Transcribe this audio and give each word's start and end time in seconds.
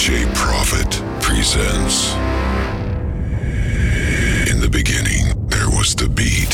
DJ 0.00 0.34
Prophet 0.34 0.90
presents. 1.20 2.14
In 4.50 4.58
the 4.58 4.68
beginning, 4.70 5.46
there 5.48 5.68
was 5.68 5.94
the 5.94 6.08
beat. 6.08 6.49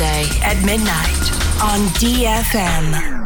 Wednesday. 0.00 0.40
at 0.42 0.56
midnight 0.64 1.30
on 1.62 1.80
DFM. 2.00 3.19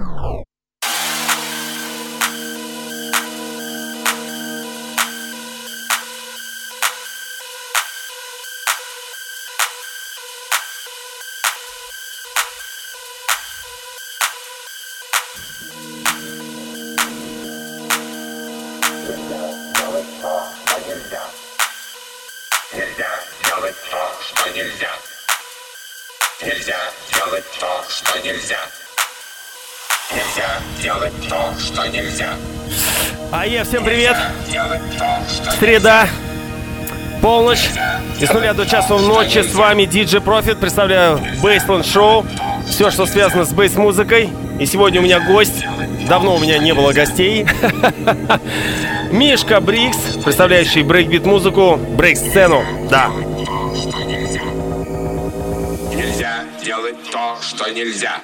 Всем 33.75 33.85
привет! 33.85 34.17
Среда, 35.59 36.07
полночь, 37.21 37.71
и 38.21 38.25
с 38.25 38.33
нуля 38.33 38.55
до 38.55 38.67
часу 38.67 39.01
ночи 39.01 39.43
с 39.43 39.53
вами 39.53 39.83
DJ 39.83 40.23
Profit. 40.23 40.61
Представляю 40.61 41.19
Bassland 41.43 41.83
Show, 41.83 42.25
все, 42.69 42.93
что 42.93 43.05
связано 43.05 43.45
с 43.45 43.53
bass 43.53 43.79
музыкой. 43.79 44.31
И 44.61 44.67
сегодня 44.67 45.01
у 45.01 45.03
меня 45.03 45.19
гость, 45.19 45.65
давно 46.09 46.37
у 46.37 46.39
меня 46.39 46.59
не 46.59 46.73
было 46.73 46.93
гостей. 46.93 47.49
Мишка 49.11 49.61
Brix, 49.61 49.99
представляющий 50.23 50.83
брейкбит 50.83 51.27
музыку, 51.27 51.77
break 51.77 52.13
сцену. 52.13 52.63
Да, 52.89 53.11
Нельзя 55.97 56.45
делать 56.63 57.11
то, 57.11 57.39
что. 57.43 57.69
Нельзя 57.73 58.21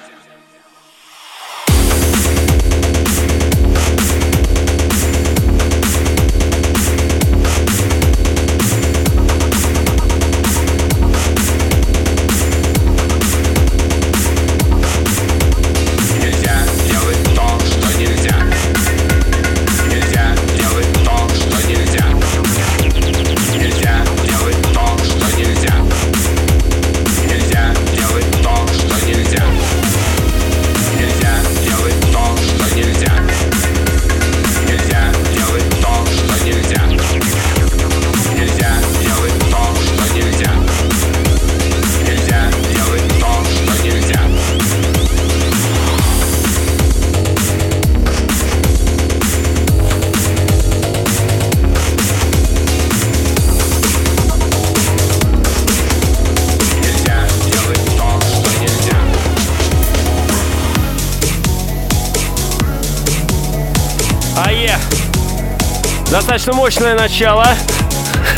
Достаточно 66.21 66.53
мощное 66.53 66.95
начало. 66.95 67.47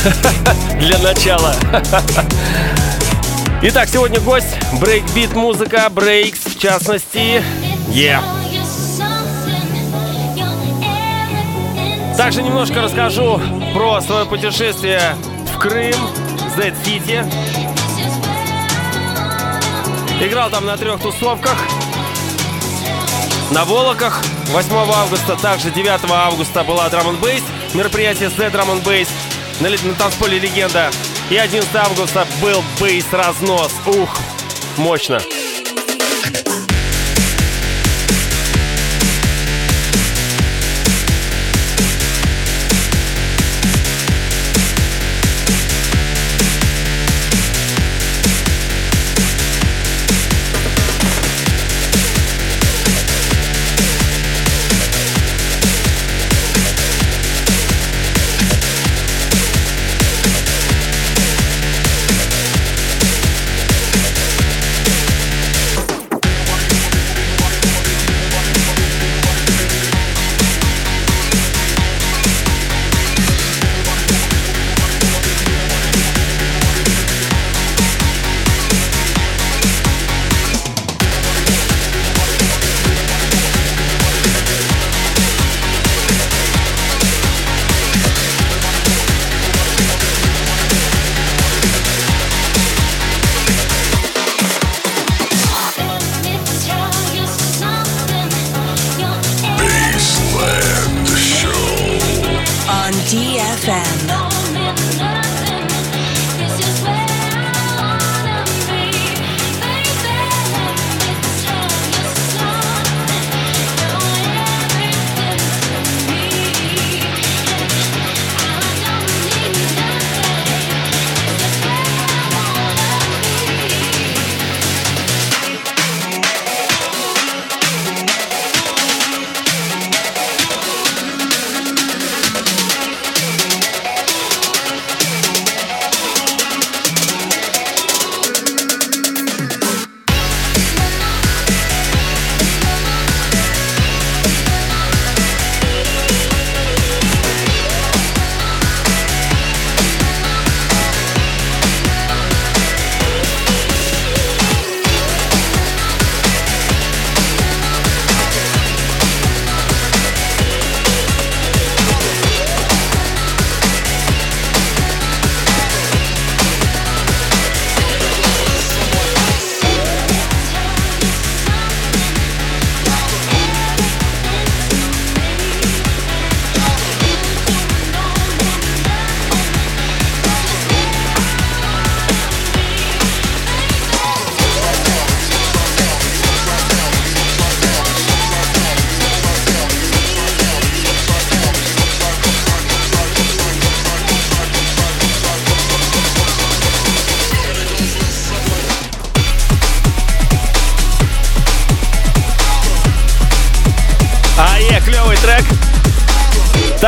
Для 0.80 0.98
начала. 1.00 1.54
Итак, 3.62 3.90
сегодня 3.90 4.20
гость. 4.20 4.56
Брейкбит 4.80 5.34
музыка, 5.34 5.90
брейкс 5.90 6.46
в 6.46 6.58
частности. 6.58 7.44
Yeah. 7.90 8.22
Также 12.16 12.42
немножко 12.42 12.80
расскажу 12.80 13.38
про 13.74 14.00
свое 14.00 14.24
путешествие 14.24 15.14
в 15.54 15.58
Крым, 15.58 15.94
Z-City. 16.56 17.22
Играл 20.22 20.48
там 20.48 20.64
на 20.64 20.78
трех 20.78 21.02
тусовках. 21.02 21.58
На 23.50 23.66
Волоках 23.66 24.22
8 24.48 24.74
августа, 24.74 25.36
также 25.36 25.70
9 25.70 26.10
августа 26.10 26.64
была 26.64 26.88
Drum 26.88 27.10
and 27.10 27.20
Bass, 27.20 27.42
мероприятие 27.74 28.30
Z 28.30 28.36
Drum 28.48 28.70
and 28.70 28.84
Bass 28.84 29.08
на, 29.60 29.68
на 29.68 29.94
танцполе 29.94 30.38
Легенда. 30.38 30.90
И 31.30 31.36
11 31.36 31.74
августа 31.74 32.26
был 32.40 32.62
бейс 32.80 33.06
разнос. 33.12 33.72
Ух, 33.86 34.16
мощно. 34.76 35.20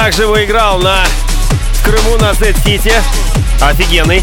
Также 0.07 0.29
выиграл 0.29 0.79
на 0.79 1.05
Крыму 1.83 2.17
на 2.19 2.33
Z-City. 2.33 2.95
Офигенный. 3.61 4.23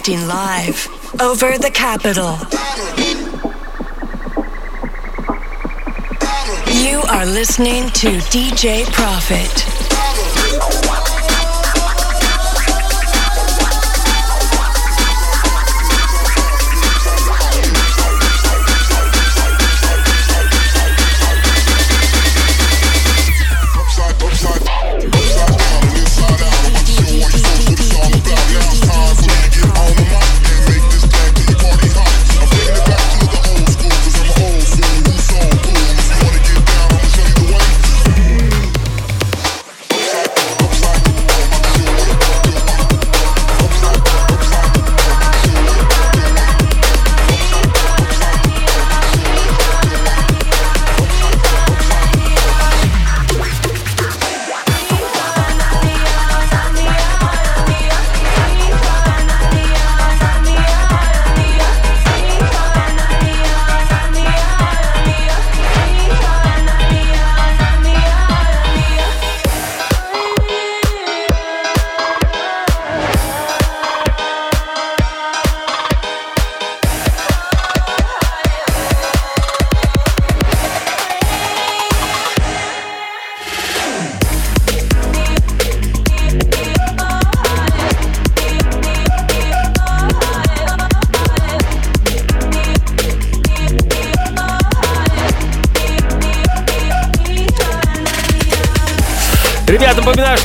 Broadcasting 0.00 0.28
live 0.28 0.88
over 1.20 1.58
the 1.58 1.70
capital. 1.70 2.38
You 6.72 7.02
are 7.02 7.26
listening 7.26 7.90
to 7.90 8.08
DJ 8.30 8.86
Profit. 8.92 9.79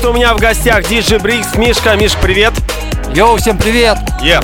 Что 0.06 0.12
у 0.12 0.14
меня 0.16 0.36
в 0.36 0.38
гостях 0.38 0.88
диджей 0.88 1.18
Brix. 1.18 1.56
Мишка, 1.56 1.96
Миш, 1.96 2.12
привет. 2.22 2.54
Yo, 3.16 3.38
всем 3.38 3.58
привет! 3.58 3.98
Yeah. 4.22 4.40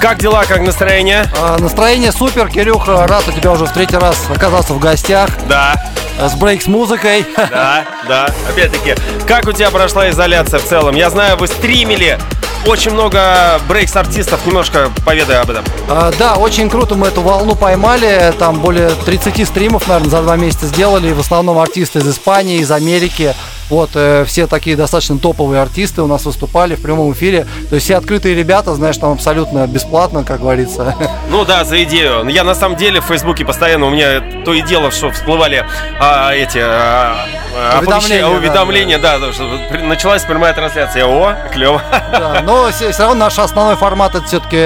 Как 0.00 0.20
дела, 0.20 0.44
как 0.44 0.60
настроение? 0.60 1.24
А, 1.36 1.58
настроение 1.58 2.12
супер, 2.12 2.48
Кирюха, 2.48 3.08
рад 3.08 3.26
у 3.26 3.32
тебя 3.32 3.50
уже 3.50 3.66
в 3.66 3.72
третий 3.72 3.96
раз 3.96 4.16
оказаться 4.32 4.74
в 4.74 4.78
гостях 4.78 5.28
Да, 5.48 5.74
с 6.20 6.34
breaks 6.34 6.68
музыкой. 6.68 7.26
да, 7.36 7.84
да. 8.06 8.28
Опять-таки, 8.48 8.94
как 9.26 9.48
у 9.48 9.52
тебя 9.52 9.72
прошла 9.72 10.08
изоляция 10.08 10.60
в 10.60 10.64
целом? 10.64 10.94
Я 10.94 11.10
знаю, 11.10 11.36
вы 11.36 11.48
стримили 11.48 12.16
очень 12.64 12.92
много 12.92 13.60
breaks 13.68 13.99
артистов. 13.99 14.46
Немножко 14.46 14.88
поведай 15.04 15.40
об 15.40 15.50
этом. 15.50 15.64
А, 15.88 16.12
Да, 16.16 16.36
очень 16.36 16.70
круто 16.70 16.94
мы 16.94 17.08
эту 17.08 17.22
волну 17.22 17.56
поймали, 17.56 18.32
там 18.38 18.60
более 18.60 18.90
30 18.90 19.48
стримов, 19.48 19.88
наверное, 19.88 20.10
за 20.10 20.22
два 20.22 20.36
месяца 20.36 20.66
сделали, 20.66 21.10
в 21.12 21.18
основном 21.18 21.58
артисты 21.58 21.98
из 21.98 22.08
Испании, 22.08 22.58
из 22.58 22.70
Америки. 22.70 23.34
Вот, 23.72 23.92
э, 23.94 24.26
все 24.26 24.46
такие 24.46 24.76
достаточно 24.76 25.16
топовые 25.18 25.62
артисты 25.62 26.02
у 26.02 26.06
нас 26.06 26.26
выступали 26.26 26.74
в 26.74 26.82
прямом 26.82 27.14
эфире. 27.14 27.46
То 27.70 27.76
есть 27.76 27.86
все 27.86 27.96
открытые 27.96 28.34
ребята, 28.34 28.74
знаешь, 28.74 28.98
там 28.98 29.12
абсолютно 29.12 29.66
бесплатно, 29.66 30.24
как 30.24 30.40
говорится. 30.40 30.94
Ну 31.30 31.46
да, 31.46 31.64
за 31.64 31.82
идею. 31.84 32.28
Я 32.28 32.44
на 32.44 32.54
самом 32.54 32.76
деле 32.76 33.00
в 33.00 33.04
Фейсбуке 33.06 33.46
постоянно 33.46 33.86
у 33.86 33.90
меня 33.90 34.22
то 34.44 34.52
и 34.52 34.60
дело, 34.60 34.90
что 34.90 35.10
всплывали 35.10 35.64
а, 35.98 36.34
эти 36.34 36.58
а, 36.58 37.24
а, 37.56 37.78
Уведомления, 37.78 37.78
оповещения, 37.78 38.20
да, 38.20 38.28
уведомления, 38.30 38.98
да, 38.98 39.18
да, 39.18 39.32
что 39.32 39.48
при- 39.70 39.80
началась 39.80 40.24
прямая 40.24 40.52
трансляция. 40.52 41.06
О, 41.06 41.34
клево. 41.50 41.80
Да, 41.90 42.42
но 42.44 42.70
все, 42.70 42.90
равно 42.98 43.14
наш 43.14 43.38
основной 43.38 43.76
формат 43.76 44.14
это 44.14 44.26
все-таки 44.26 44.58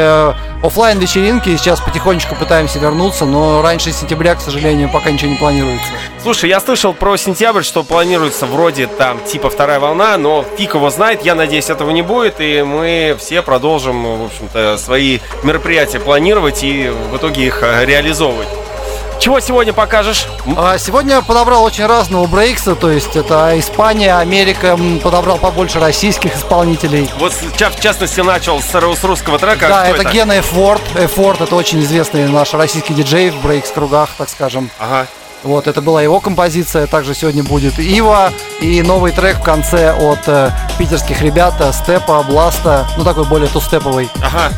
офлайн 0.66 0.98
вечеринки. 0.98 1.56
Сейчас 1.56 1.80
потихонечку 1.80 2.34
пытаемся 2.34 2.80
вернуться, 2.80 3.24
но 3.24 3.62
раньше 3.62 3.92
сентября, 3.92 4.34
к 4.34 4.40
сожалению, 4.40 4.90
пока 4.90 5.12
ничего 5.12 5.30
не 5.30 5.36
планируется. 5.36 5.86
Слушай, 6.26 6.50
я 6.50 6.58
слышал 6.58 6.92
про 6.92 7.16
сентябрь, 7.16 7.62
что 7.62 7.84
планируется 7.84 8.46
вроде 8.46 8.88
там 8.88 9.22
типа 9.24 9.48
вторая 9.48 9.78
волна, 9.78 10.16
но 10.16 10.44
фиг 10.58 10.74
его 10.74 10.90
знает. 10.90 11.24
Я 11.24 11.36
надеюсь, 11.36 11.70
этого 11.70 11.90
не 11.92 12.02
будет, 12.02 12.40
и 12.40 12.64
мы 12.64 13.16
все 13.16 13.42
продолжим, 13.42 14.22
в 14.22 14.24
общем-то, 14.24 14.76
свои 14.76 15.20
мероприятия 15.44 16.00
планировать 16.00 16.64
и 16.64 16.88
в 16.88 17.16
итоге 17.16 17.46
их 17.46 17.62
э, 17.62 17.84
реализовывать. 17.84 18.48
Чего 19.20 19.38
сегодня 19.38 19.72
покажешь? 19.72 20.26
А 20.56 20.78
Сегодня 20.78 21.22
подобрал 21.22 21.62
очень 21.62 21.86
разного 21.86 22.26
брейкса, 22.26 22.74
то 22.74 22.90
есть 22.90 23.14
это 23.14 23.56
Испания, 23.56 24.18
Америка, 24.18 24.76
подобрал 25.04 25.38
побольше 25.38 25.78
российских 25.78 26.34
исполнителей. 26.34 27.08
Вот 27.20 27.34
в 27.34 27.56
ча- 27.56 27.70
в 27.70 27.78
частности 27.78 28.18
начал 28.18 28.60
с, 28.60 28.72
с 28.72 29.04
русского 29.04 29.38
трека. 29.38 29.68
Да, 29.68 29.84
Кто 29.84 29.94
это 30.02 30.10
Гена 30.10 30.40
Эфорт. 30.40 30.82
Эфорт 30.96 31.40
это 31.40 31.54
очень 31.54 31.78
известный 31.84 32.26
наш 32.26 32.52
российский 32.52 32.94
диджей 32.94 33.30
в 33.30 33.40
брейкс-кругах, 33.44 34.08
так 34.18 34.28
скажем. 34.28 34.70
Ага. 34.80 35.06
Вот, 35.42 35.66
это 35.66 35.80
была 35.80 36.02
его 36.02 36.20
композиция, 36.20 36.86
также 36.86 37.14
сегодня 37.14 37.44
будет 37.44 37.78
Ива 37.78 38.32
и 38.60 38.82
новый 38.82 39.12
трек 39.12 39.38
в 39.38 39.42
конце 39.42 39.92
от 39.92 40.26
э, 40.26 40.50
питерских 40.78 41.22
ребят 41.22 41.54
э, 41.60 41.72
Степа, 41.72 42.22
Бласта, 42.22 42.86
ну 42.96 43.04
такой 43.04 43.24
более 43.24 43.48
тустеповый. 43.48 44.08
Ага. 44.22 44.52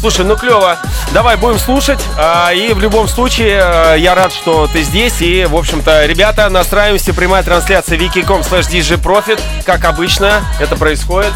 Слушай, 0.00 0.24
ну 0.24 0.34
клево. 0.34 0.78
Давай 1.12 1.36
будем 1.36 1.58
слушать. 1.58 2.00
А, 2.16 2.52
и 2.54 2.72
в 2.72 2.80
любом 2.80 3.06
случае, 3.06 3.60
э, 3.62 3.96
я 3.98 4.14
рад, 4.14 4.32
что 4.32 4.66
ты 4.66 4.82
здесь. 4.82 5.20
И, 5.20 5.44
в 5.44 5.54
общем-то, 5.54 6.06
ребята, 6.06 6.48
настраиваемся. 6.48 7.12
Прямая 7.12 7.42
трансляция 7.42 7.98
wiki.com 7.98 8.40
slash 8.40 9.02
Profit. 9.02 9.40
Как 9.66 9.84
обычно, 9.84 10.42
это 10.58 10.76
происходит. 10.76 11.32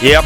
Yep. 0.00 0.24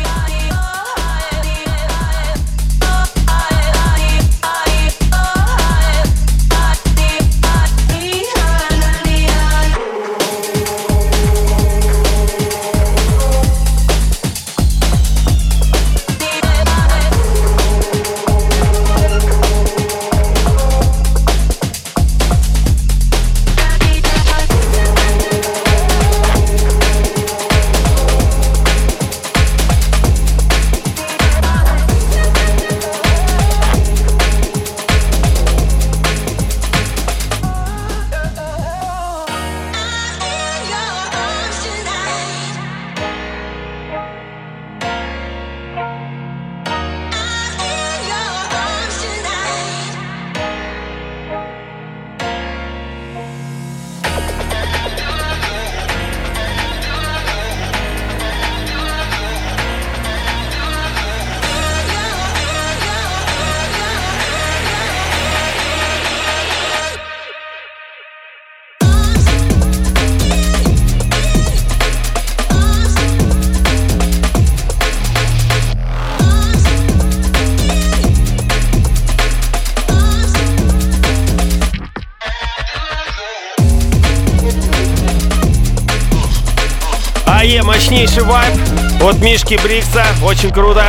Мощнейший 88.20 88.22
вайб 88.22 88.54
от 89.02 89.20
Мишки 89.20 89.58
Brix 89.62 89.90
а. 89.90 90.04
Очень 90.22 90.50
круто. 90.50 90.84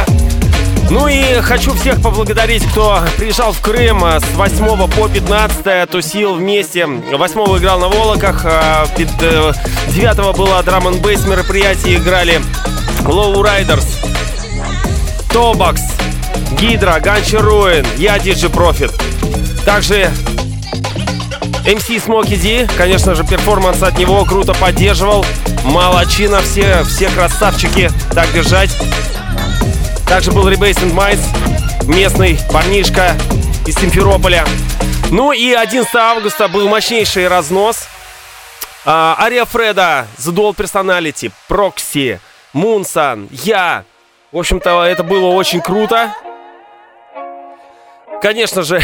Ну 0.89 1.07
и 1.07 1.41
хочу 1.41 1.73
всех 1.73 2.01
поблагодарить, 2.01 2.63
кто 2.65 3.00
приезжал 3.17 3.53
в 3.53 3.61
Крым 3.61 4.03
с 4.03 4.23
8 4.35 4.89
по 4.89 5.07
15 5.07 5.89
тусил 5.89 6.35
вместе. 6.35 6.85
8 6.85 7.57
играл 7.57 7.79
на 7.79 7.88
Волоках, 7.88 8.43
9 8.97 9.53
э, 9.95 10.33
было 10.33 10.61
drum 10.63 10.88
n 10.88 11.00
bass 11.01 11.25
мероприятие, 11.25 11.97
играли 11.97 12.41
Low 13.03 13.33
Riders, 13.35 13.85
Тобакс, 15.31 15.81
Гидра, 16.59 17.00
Gancher 17.00 17.38
Ruin, 17.38 17.86
я 17.97 18.19
DJ 18.20 18.50
Profit. 18.50 18.91
Также 19.65 20.11
MC 21.65 22.03
Smokey 22.03 22.36
D, 22.36 22.67
конечно 22.75 23.15
же, 23.15 23.23
перформанс 23.23 23.81
от 23.81 23.97
него 23.97 24.25
круто 24.25 24.53
поддерживал. 24.53 25.25
Молодчина, 25.63 26.41
все, 26.41 26.84
все 26.84 27.10
красавчики, 27.10 27.91
так 28.13 28.32
держать. 28.34 28.72
Также 30.08 30.32
был 30.32 30.50
Rebase 30.50 30.84
and 30.84 30.94
Mice, 30.94 31.88
местный 31.88 32.39
парнишка 32.51 33.15
из 33.65 33.75
Симферополя. 33.75 34.46
Ну 35.12 35.32
и 35.32 35.53
11 35.53 35.94
августа 35.96 36.48
был 36.48 36.68
мощнейший 36.68 37.27
разнос. 37.27 37.88
А, 38.86 39.15
Ария 39.20 39.46
Фреда, 39.46 40.08
The 40.18 40.34
Dual 40.34 40.56
Personality, 40.56 41.32
Прокси, 41.48 42.20
Мунсан, 42.53 43.30
я. 43.32 43.84
В 44.32 44.39
общем-то, 44.39 44.84
это 44.84 45.03
было 45.03 45.27
очень 45.27 45.62
круто. 45.62 46.13
Конечно 48.22 48.62
же, 48.62 48.80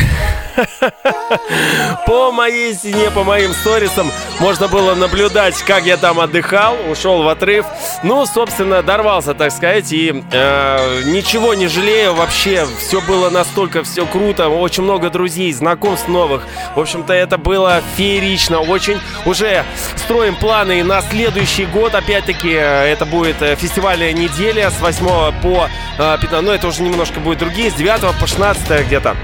по 2.08 2.32
моей 2.32 2.74
стене, 2.74 3.12
по 3.12 3.24
моим 3.24 3.54
сторисам 3.54 4.12
можно 4.40 4.68
было 4.68 4.96
наблюдать, 4.96 5.56
как 5.64 5.86
я 5.86 5.98
там 5.98 6.20
отдыхал, 6.20 6.76
ушел 6.90 7.24
в 7.24 7.28
отрыв. 7.28 7.66
Ну, 8.04 8.26
собственно, 8.26 8.82
дорвался, 8.84 9.34
так 9.34 9.52
сказать, 9.52 9.92
и 9.92 10.24
э, 10.32 11.02
ничего 11.06 11.54
не 11.54 11.68
жалею 11.68 12.14
вообще. 12.14 12.66
Все 12.80 13.02
было 13.02 13.30
настолько 13.30 13.84
все 13.84 14.06
круто, 14.06 14.50
очень 14.50 14.84
много 14.84 15.10
друзей, 15.10 15.52
знакомств 15.54 16.08
новых. 16.08 16.44
В 16.76 16.80
общем-то, 16.80 17.14
это 17.14 17.38
было 17.38 17.82
феерично, 17.96 18.60
очень. 18.62 19.00
Уже 19.26 19.64
строим 19.96 20.36
планы 20.36 20.84
на 20.84 21.02
следующий 21.02 21.66
год. 21.66 21.96
Опять-таки, 21.96 22.52
э, 22.52 22.92
это 22.92 23.06
будет 23.06 23.42
э, 23.42 23.56
фестивальная 23.56 24.14
неделя 24.14 24.70
с 24.70 24.80
8 24.80 25.42
по 25.42 25.70
15, 25.98 26.32
э, 26.32 26.42
ну, 26.42 26.52
это 26.52 26.68
уже 26.68 26.84
немножко 26.84 27.20
будет 27.20 27.40
другие, 27.40 27.72
с 27.72 27.74
9 27.76 28.20
по 28.20 28.28
16 28.28 28.88
где-то. 28.88 29.16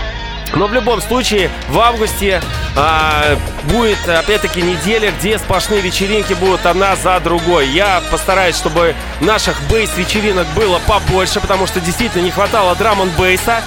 Но 0.55 0.67
в 0.67 0.73
любом 0.73 1.01
случае, 1.01 1.49
в 1.69 1.79
августе 1.79 2.41
а, 2.75 3.37
будет, 3.63 4.07
опять-таки, 4.07 4.61
неделя, 4.61 5.11
где 5.19 5.37
сплошные 5.37 5.81
вечеринки 5.81 6.33
будут 6.33 6.65
одна 6.65 6.95
за 6.95 7.19
другой. 7.19 7.67
Я 7.69 8.01
постараюсь, 8.11 8.55
чтобы 8.55 8.95
наших 9.19 9.59
бейс-вечеринок 9.69 10.47
было 10.55 10.79
побольше, 10.87 11.39
потому 11.39 11.65
что 11.65 11.79
действительно 11.79 12.21
не 12.21 12.31
хватало 12.31 12.75
драм 12.75 13.01
н 13.01 13.09
бейса. 13.17 13.61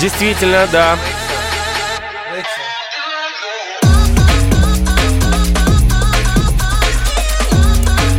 Действительно, 0.00 0.66
да. 0.70 0.96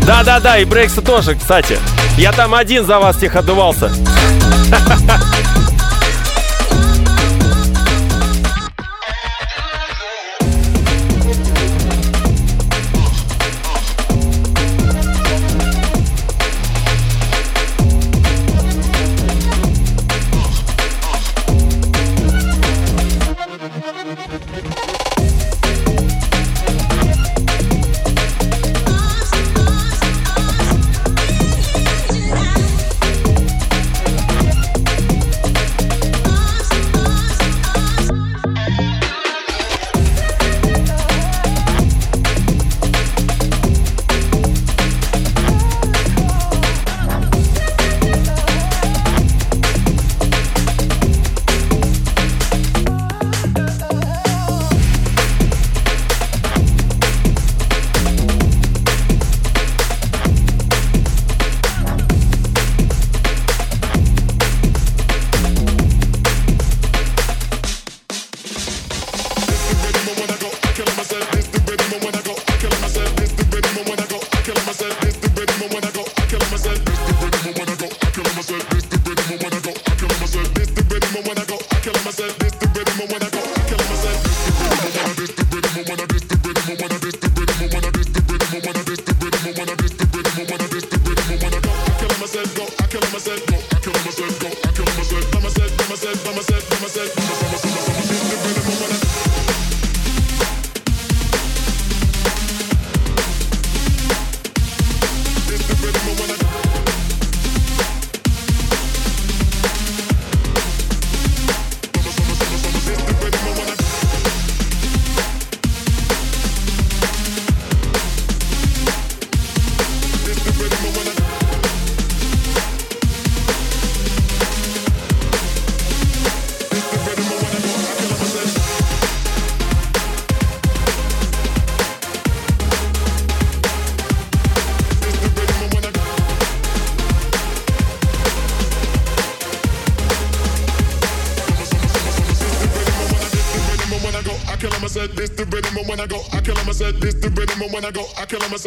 Да-да-да, 0.07 0.57
и 0.57 0.63
Брейкса 0.65 1.01
тоже, 1.01 1.35
кстати. 1.35 1.77
Я 2.17 2.31
там 2.31 2.55
один 2.55 2.85
за 2.85 2.97
вас 2.97 3.17
всех 3.17 3.35
отдувался. 3.35 3.91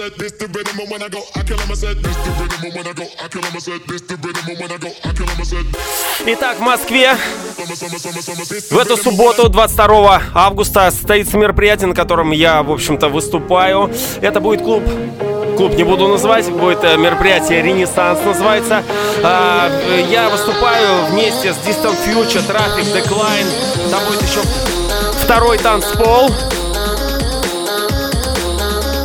said 0.01 0.13
this 0.17 0.33
the 0.33 0.47
rhythm 0.47 0.91
when 0.91 1.03
I 1.03 1.09
go. 1.09 1.21
I 1.35 1.43
kill 1.43 1.59
him, 1.59 1.71
I 1.71 1.75
said 1.75 1.97
this 1.99 2.17
the 2.25 2.31
rhythm 2.41 2.61
when 2.75 2.87
I 2.87 2.93
go. 2.93 3.05
I 3.23 3.29
kill 3.29 3.43
him, 3.43 3.55
I 3.55 3.59
said 3.59 3.81
this 3.87 4.03
the 4.03 4.17
rhythm 4.17 4.47
when 4.61 4.73
I 4.73 4.79
go. 4.79 4.89
I 5.05 5.13
kill 5.13 5.27
him, 5.27 5.41
I 5.41 5.45
said. 5.45 5.67
Итак, 6.27 6.59
в 6.59 6.61
Москве 6.61 7.15
в 8.71 8.79
эту 8.79 8.97
субботу, 8.97 9.49
22 9.49 10.23
августа, 10.35 10.91
состоится 10.91 11.37
мероприятие, 11.37 11.89
на 11.89 11.95
котором 11.95 12.31
я, 12.31 12.63
в 12.63 12.71
общем-то, 12.73 13.09
выступаю. 13.09 13.93
Это 14.23 14.41
будет 14.41 14.63
клуб 14.63 14.83
клуб 15.57 15.75
не 15.75 15.85
буду 15.85 16.09
называть, 16.09 16.49
будет 16.51 16.83
э, 16.85 16.97
мероприятие 16.97 17.61
«Ренессанс» 17.61 18.21
называется. 18.25 18.83
А, 19.23 19.69
я 20.11 20.31
выступаю 20.31 21.05
вместе 21.11 21.53
с 21.53 21.57
Distant 21.57 21.97
Future, 22.07 22.47
Traffic, 22.49 22.87
Decline. 22.95 23.91
Там 23.91 24.03
будет 24.07 24.23
еще 24.23 24.41
второй 25.23 25.59
танцпол. 25.59 26.31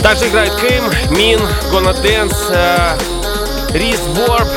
Также 0.05 0.27
играет 0.27 0.55
Кейм, 0.57 0.83
Мин, 1.17 1.39
Gonna 1.71 1.99
Dance, 1.99 2.35
э, 2.51 2.95
Рис 3.73 4.01
Ворп. 4.09 4.47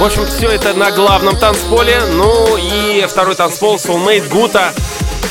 В 0.00 0.02
общем, 0.02 0.26
все 0.26 0.48
это 0.48 0.74
на 0.74 0.90
главном 0.90 1.38
танцполе. 1.38 2.02
Ну 2.06 2.56
и 2.56 3.06
второй 3.08 3.36
танцпол 3.36 3.76
Soulmate 3.76 4.28
Гута 4.28 4.74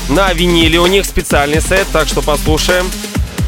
на 0.08 0.32
виниле. 0.32 0.80
У 0.80 0.86
них 0.86 1.06
специальный 1.06 1.60
сет, 1.60 1.86
так 1.92 2.08
что 2.08 2.22
послушаем. 2.22 2.90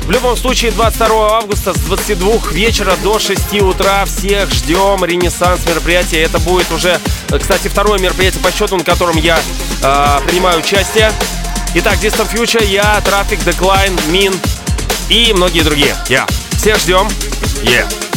В 0.05 0.11
любом 0.11 0.35
случае, 0.35 0.71
22 0.71 1.37
августа 1.37 1.73
с 1.73 1.77
22 1.77 2.51
вечера 2.51 2.93
до 3.01 3.17
6 3.17 3.61
утра 3.61 4.03
всех 4.03 4.51
ждем. 4.51 5.05
Ренессанс 5.05 5.65
мероприятие. 5.65 6.23
Это 6.23 6.39
будет 6.39 6.69
уже, 6.73 6.99
кстати, 7.39 7.69
второе 7.69 7.99
мероприятие 7.99 8.43
по 8.43 8.51
счету, 8.51 8.75
на 8.75 8.83
котором 8.83 9.15
я 9.15 9.39
э, 9.81 10.19
принимаю 10.27 10.59
участие. 10.59 11.09
Итак, 11.73 11.99
Distant 12.03 12.29
Future, 12.33 12.65
я, 12.65 13.01
Traffic, 13.05 13.45
Decline, 13.45 13.97
Min 14.11 14.37
и 15.11 15.33
многие 15.33 15.61
другие. 15.61 15.95
Я. 16.07 16.25
Всех 16.57 16.77
ждем. 16.77 17.07
Yeah. 17.63 18.10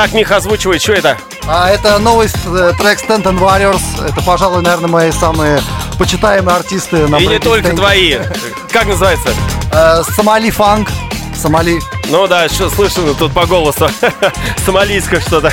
Так, 0.00 0.14
Миха, 0.14 0.36
озвучивай, 0.36 0.78
что 0.78 0.94
это? 0.94 1.18
А 1.46 1.68
это 1.68 1.98
новый 1.98 2.26
э, 2.28 2.72
трек 2.78 3.00
Stanton 3.06 3.38
Warriors. 3.38 3.82
Это, 4.02 4.22
пожалуй, 4.22 4.62
наверное, 4.62 4.88
мои 4.88 5.12
самые 5.12 5.60
почитаемые 5.98 6.56
артисты 6.56 7.06
на 7.06 7.16
И 7.16 7.26
не 7.26 7.38
только 7.38 7.76
твои. 7.76 8.16
Как 8.70 8.86
называется? 8.86 9.28
Сомали 10.16 10.48
фанк. 10.48 10.88
Сомали. 11.36 11.80
Ну 12.08 12.26
да, 12.26 12.48
что 12.48 12.70
слышно 12.70 13.12
тут 13.12 13.34
по 13.34 13.44
голосу. 13.44 13.90
Сомалийское 14.64 15.20
что-то. 15.20 15.52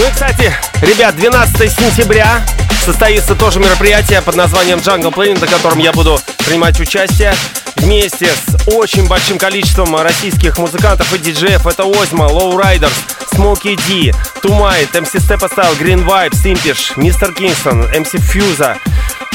Ну 0.00 0.06
и, 0.06 0.10
кстати, 0.10 0.50
ребят, 0.80 1.14
12 1.14 1.70
сентября 1.70 2.42
состоится 2.86 3.34
тоже 3.34 3.60
мероприятие 3.60 4.22
под 4.22 4.34
названием 4.34 4.78
Jungle 4.78 5.12
Planet, 5.12 5.40
на 5.40 5.46
котором 5.46 5.78
я 5.78 5.92
буду 5.92 6.18
принимать 6.38 6.80
участие 6.80 7.34
вместе 7.76 8.28
с 8.28 8.66
очень 8.72 9.06
большим 9.06 9.36
количеством 9.36 9.94
российских 9.96 10.56
музыкантов 10.56 11.12
и 11.12 11.18
диджеев. 11.18 11.66
Это 11.66 11.82
Озма, 11.82 12.28
Low 12.28 12.58
Riders, 12.58 12.94
Smokey 13.34 13.78
D, 13.86 14.16
Тумайт, 14.40 14.88
MC 14.94 15.18
Step 15.18 15.40
Style, 15.40 15.78
Green 15.78 16.06
Vibe, 16.06 16.32
Simpish, 16.32 16.92
Мистер 16.96 17.34
Кингстон, 17.34 17.82
MC 17.82 18.18
Фьюза, 18.18 18.78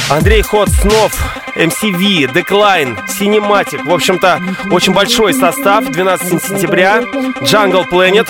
Андрей 0.10 0.42
Ход, 0.42 0.70
Снов, 0.70 1.14
MCV, 1.56 2.34
Decline, 2.34 2.98
Cinematic. 3.08 3.84
В 3.84 3.94
общем-то, 3.94 4.42
очень 4.72 4.94
большой 4.94 5.36
состав. 5.36 5.86
12 5.86 6.44
сентября. 6.44 7.02
Jungle 7.42 7.88
Planet. 7.88 8.28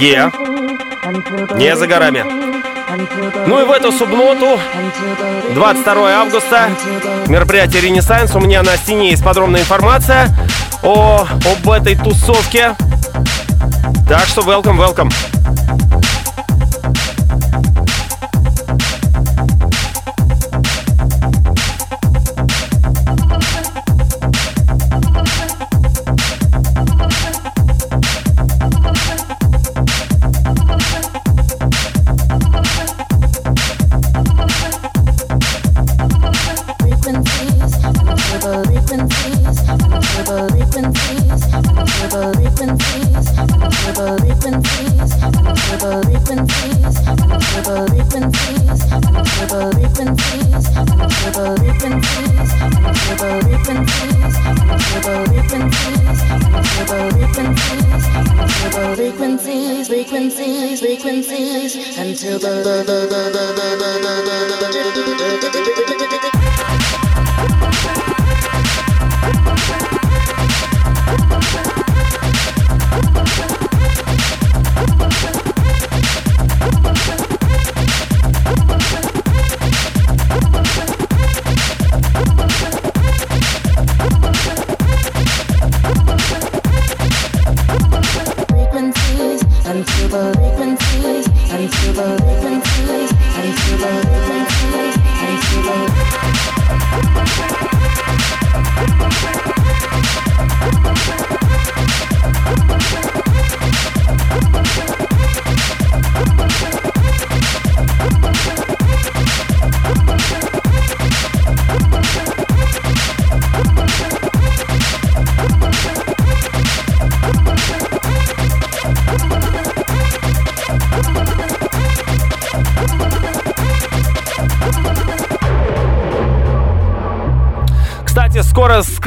Yeah. 0.00 0.97
Не 1.54 1.74
за 1.74 1.86
горами. 1.86 2.22
Ну 3.46 3.62
и 3.62 3.64
в 3.64 3.70
эту 3.70 3.92
субботу, 3.92 4.58
22 5.54 6.10
августа, 6.10 6.68
мероприятие 7.28 7.82
«Ренессанс». 7.82 8.34
У 8.34 8.40
меня 8.40 8.62
на 8.62 8.76
стене 8.76 9.10
есть 9.10 9.24
подробная 9.24 9.62
информация 9.62 10.28
о, 10.82 11.26
об 11.26 11.70
этой 11.70 11.96
тусовке. 11.96 12.76
Так 14.06 14.26
что 14.26 14.42
welcome, 14.42 14.78
welcome. 14.78 15.10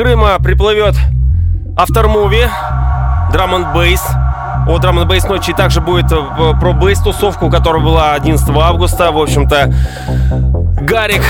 Крыма 0.01 0.39
приплывет 0.39 0.95
Aftermovie, 1.77 2.49
Drum 3.31 3.51
and 3.53 3.71
Bass. 3.71 3.99
О 4.67 4.79
Drum 4.79 5.03
and 5.03 5.07
Bass 5.07 5.27
ночи 5.27 5.53
также 5.53 5.79
будет 5.79 6.11
э, 6.11 6.53
про 6.59 6.73
бейс 6.73 6.99
тусовку, 7.01 7.51
которая 7.51 7.83
была 7.83 8.13
11 8.15 8.49
августа. 8.49 9.11
В 9.11 9.19
общем-то, 9.19 9.71
Гарик 10.81 11.21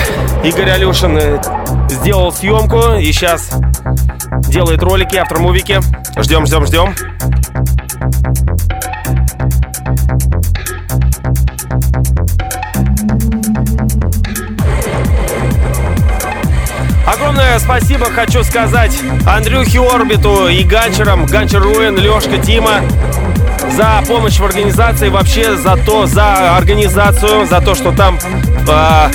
Игорь 0.46 0.70
Алюшин 0.70 1.18
э, 1.18 1.42
сделал 1.90 2.32
съемку 2.32 2.94
и 2.98 3.12
сейчас 3.12 3.52
делает 4.48 4.82
ролики, 4.84 5.18
автормувики. 5.18 5.82
Ждем, 6.18 6.46
ждем, 6.46 6.66
ждем. 6.66 6.96
Огромное 17.52 17.80
спасибо 17.80 18.06
хочу 18.06 18.46
сказать 18.46 18.98
Андрюхе 19.28 19.82
Орбиту 19.82 20.48
и 20.48 20.64
Ганчерам, 20.64 21.26
Ганчер 21.26 21.62
Руин, 21.62 21.98
Лешка, 21.98 22.38
Тима 22.38 22.82
за 23.76 24.02
помощь 24.08 24.40
в 24.40 24.46
организации, 24.46 25.10
вообще 25.10 25.58
за 25.58 25.76
то, 25.76 26.06
за 26.06 26.56
организацию, 26.56 27.46
за 27.46 27.60
то, 27.60 27.76
что 27.76 27.92
там 27.92 28.18
а, 28.70 29.12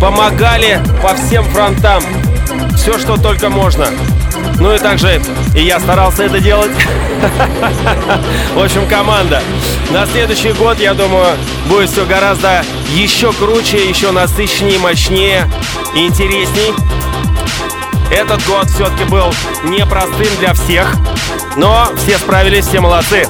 помогали 0.00 0.80
по 1.00 1.14
всем 1.14 1.44
фронтам. 1.44 2.02
Все, 2.74 2.98
что 2.98 3.16
только 3.16 3.48
можно. 3.48 3.86
Ну 4.58 4.74
и 4.74 4.78
также 4.78 5.22
и 5.54 5.62
я 5.62 5.78
старался 5.78 6.24
это 6.24 6.40
делать. 6.40 6.72
В 8.56 8.60
общем, 8.60 8.88
команда. 8.88 9.40
На 9.90 10.04
следующий 10.06 10.52
год, 10.52 10.80
я 10.80 10.94
думаю, 10.94 11.36
будет 11.68 11.90
все 11.90 12.04
гораздо 12.06 12.64
еще 12.92 13.32
круче, 13.32 13.88
еще 13.88 14.10
насыщеннее, 14.10 14.80
мощнее 14.80 15.48
и 15.94 16.06
интересней. 16.06 16.72
Этот 18.12 18.46
год 18.46 18.68
все-таки 18.68 19.04
был 19.04 19.32
непростым 19.64 20.28
для 20.38 20.52
всех, 20.52 20.94
но 21.56 21.88
все 21.96 22.18
справились, 22.18 22.66
все 22.66 22.80
молодцы. 22.80 23.26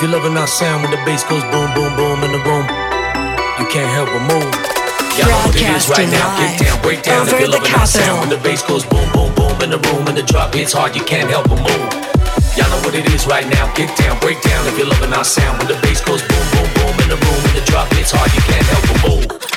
If 0.00 0.08
you're 0.08 0.16
loving 0.16 0.38
our 0.38 0.46
sound 0.48 0.80
when 0.80 0.90
the 0.90 1.02
bass 1.04 1.28
goes 1.28 1.44
boom, 1.52 1.68
boom, 1.76 1.92
boom 1.92 2.24
in 2.24 2.32
the 2.32 2.40
room, 2.48 2.64
you 3.60 3.68
can't 3.68 3.84
help 3.92 4.08
but 4.08 4.32
move. 4.32 4.48
Y'all 5.20 5.28
know 5.28 5.44
what 5.44 5.52
it 5.52 5.76
is 5.76 5.92
right 5.92 6.08
now. 6.08 6.40
Get 6.40 6.56
down, 6.56 6.80
break 6.80 7.02
down. 7.02 7.28
If 7.28 7.36
you're 7.36 7.52
loving 7.52 7.68
our 7.76 7.84
sound 7.84 8.20
when 8.20 8.30
the 8.32 8.40
bass 8.40 8.62
goes 8.64 8.86
boom, 8.88 9.04
boom, 9.12 9.28
boom 9.36 9.60
in 9.60 9.68
the 9.68 9.80
room 9.92 10.08
and 10.08 10.16
the 10.16 10.22
drop 10.22 10.54
hits 10.54 10.72
hard, 10.72 10.96
you 10.96 11.04
can't 11.04 11.28
help 11.28 11.52
but 11.52 11.60
move. 11.60 11.92
Y'all 12.56 12.72
know 12.72 12.80
what 12.80 12.96
it 12.96 13.12
is 13.12 13.26
right 13.26 13.44
now. 13.44 13.68
Get 13.76 13.92
down, 13.98 14.18
break 14.24 14.40
down. 14.40 14.64
If 14.72 14.78
you're 14.78 14.88
loving 14.88 15.12
our 15.12 15.20
sound 15.22 15.58
when 15.60 15.68
the 15.68 15.76
bass 15.84 16.00
goes 16.00 16.24
boom, 16.24 16.46
boom, 16.48 16.68
boom 16.80 16.96
in 17.04 17.08
the 17.12 17.20
room 17.20 17.42
and 17.52 17.60
the 17.60 17.64
drop 17.68 17.92
hits 17.92 18.16
hard, 18.16 18.32
you 18.32 18.40
Guess 19.20 19.49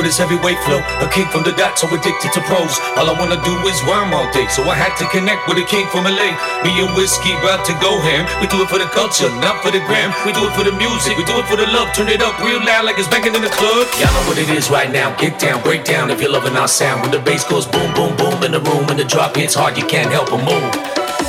with 0.00 0.08
his 0.08 0.16
heavyweight 0.16 0.56
flow? 0.64 0.80
A 1.04 1.06
king 1.12 1.28
from 1.28 1.44
the 1.44 1.52
dot, 1.52 1.76
so 1.76 1.84
addicted 1.92 2.32
to 2.32 2.40
pros. 2.48 2.72
All 2.96 3.04
I 3.04 3.14
wanna 3.20 3.36
do 3.44 3.52
is 3.68 3.76
rhyme 3.84 4.16
all 4.16 4.24
day, 4.32 4.48
so 4.48 4.64
I 4.64 4.72
had 4.72 4.96
to 4.96 5.04
connect 5.12 5.44
with 5.44 5.60
a 5.60 5.66
king 5.68 5.84
from 5.92 6.08
LA. 6.08 6.32
Me 6.64 6.72
and 6.80 6.96
whiskey 6.96 7.36
about 7.36 7.68
to 7.68 7.76
go 7.84 8.00
ham. 8.00 8.24
We 8.40 8.48
do 8.48 8.64
it 8.64 8.72
for 8.72 8.80
the 8.80 8.88
culture, 8.96 9.28
not 9.44 9.60
for 9.60 9.68
the 9.68 9.84
gram. 9.84 10.08
We 10.24 10.32
do 10.32 10.48
it 10.48 10.56
for 10.56 10.64
the 10.64 10.72
music, 10.72 11.20
we 11.20 11.24
do 11.28 11.36
it 11.36 11.44
for 11.44 11.60
the 11.60 11.68
love. 11.68 11.92
Turn 11.92 12.08
it 12.08 12.24
up 12.24 12.32
real 12.40 12.64
loud 12.64 12.88
like 12.88 12.96
it's 12.96 13.12
banging 13.12 13.36
in 13.36 13.44
the 13.44 13.52
club. 13.52 13.84
Y'all 14.00 14.08
know 14.16 14.24
what 14.24 14.40
it 14.40 14.48
is 14.48 14.72
right 14.72 14.88
now. 14.88 15.12
Get 15.20 15.36
down, 15.36 15.60
break 15.60 15.84
down 15.84 16.08
if 16.08 16.16
you're 16.24 16.32
loving 16.32 16.56
our 16.56 16.68
sound. 16.68 17.04
When 17.04 17.12
the 17.12 17.20
bass 17.20 17.44
goes 17.44 17.68
boom, 17.68 17.92
boom, 17.92 18.16
boom 18.16 18.40
in 18.40 18.56
the 18.56 18.62
room, 18.64 18.88
when 18.88 18.96
the 18.96 19.04
drop 19.04 19.36
hits 19.36 19.52
hard, 19.52 19.76
you 19.76 19.84
can't 19.84 20.08
help 20.08 20.32
but 20.32 20.40
move. 20.40 20.72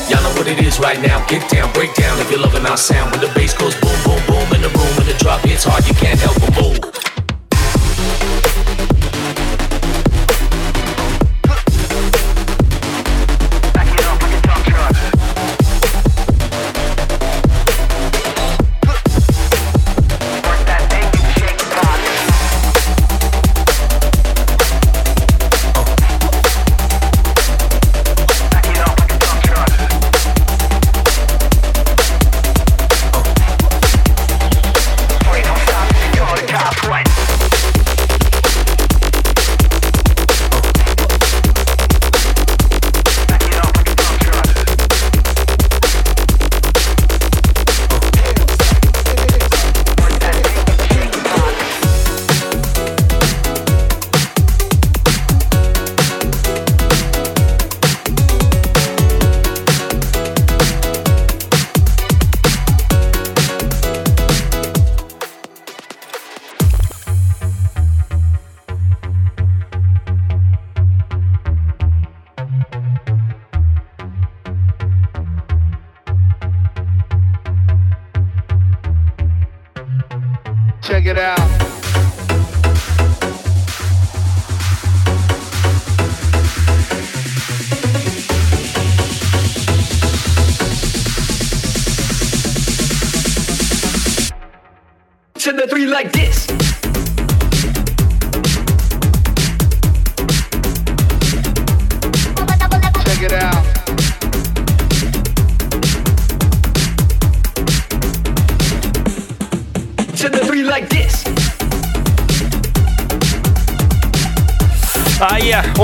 Y'all 0.08 0.24
know 0.24 0.32
what 0.40 0.48
it 0.48 0.64
is 0.64 0.80
right 0.80 1.00
now. 1.04 1.20
Get 1.28 1.44
down, 1.52 1.68
break 1.76 1.92
down 2.00 2.16
if 2.24 2.32
you're 2.32 2.40
loving 2.40 2.64
our 2.66 2.80
sound. 2.80 3.12
When 3.12 3.20
the 3.20 3.32
bass 3.36 3.52
goes 3.52 3.76
boom, 3.84 4.00
boom, 4.08 4.22
boom 4.32 4.48
in 4.56 4.62
the 4.64 4.72
room, 4.72 4.92
when 4.96 5.08
the 5.12 5.18
drop 5.20 5.44
hits 5.44 5.68
hard, 5.68 5.84
you 5.88 5.94
can't 5.94 6.20
help 6.20 6.40
but 6.40 6.56
move. 6.56 7.01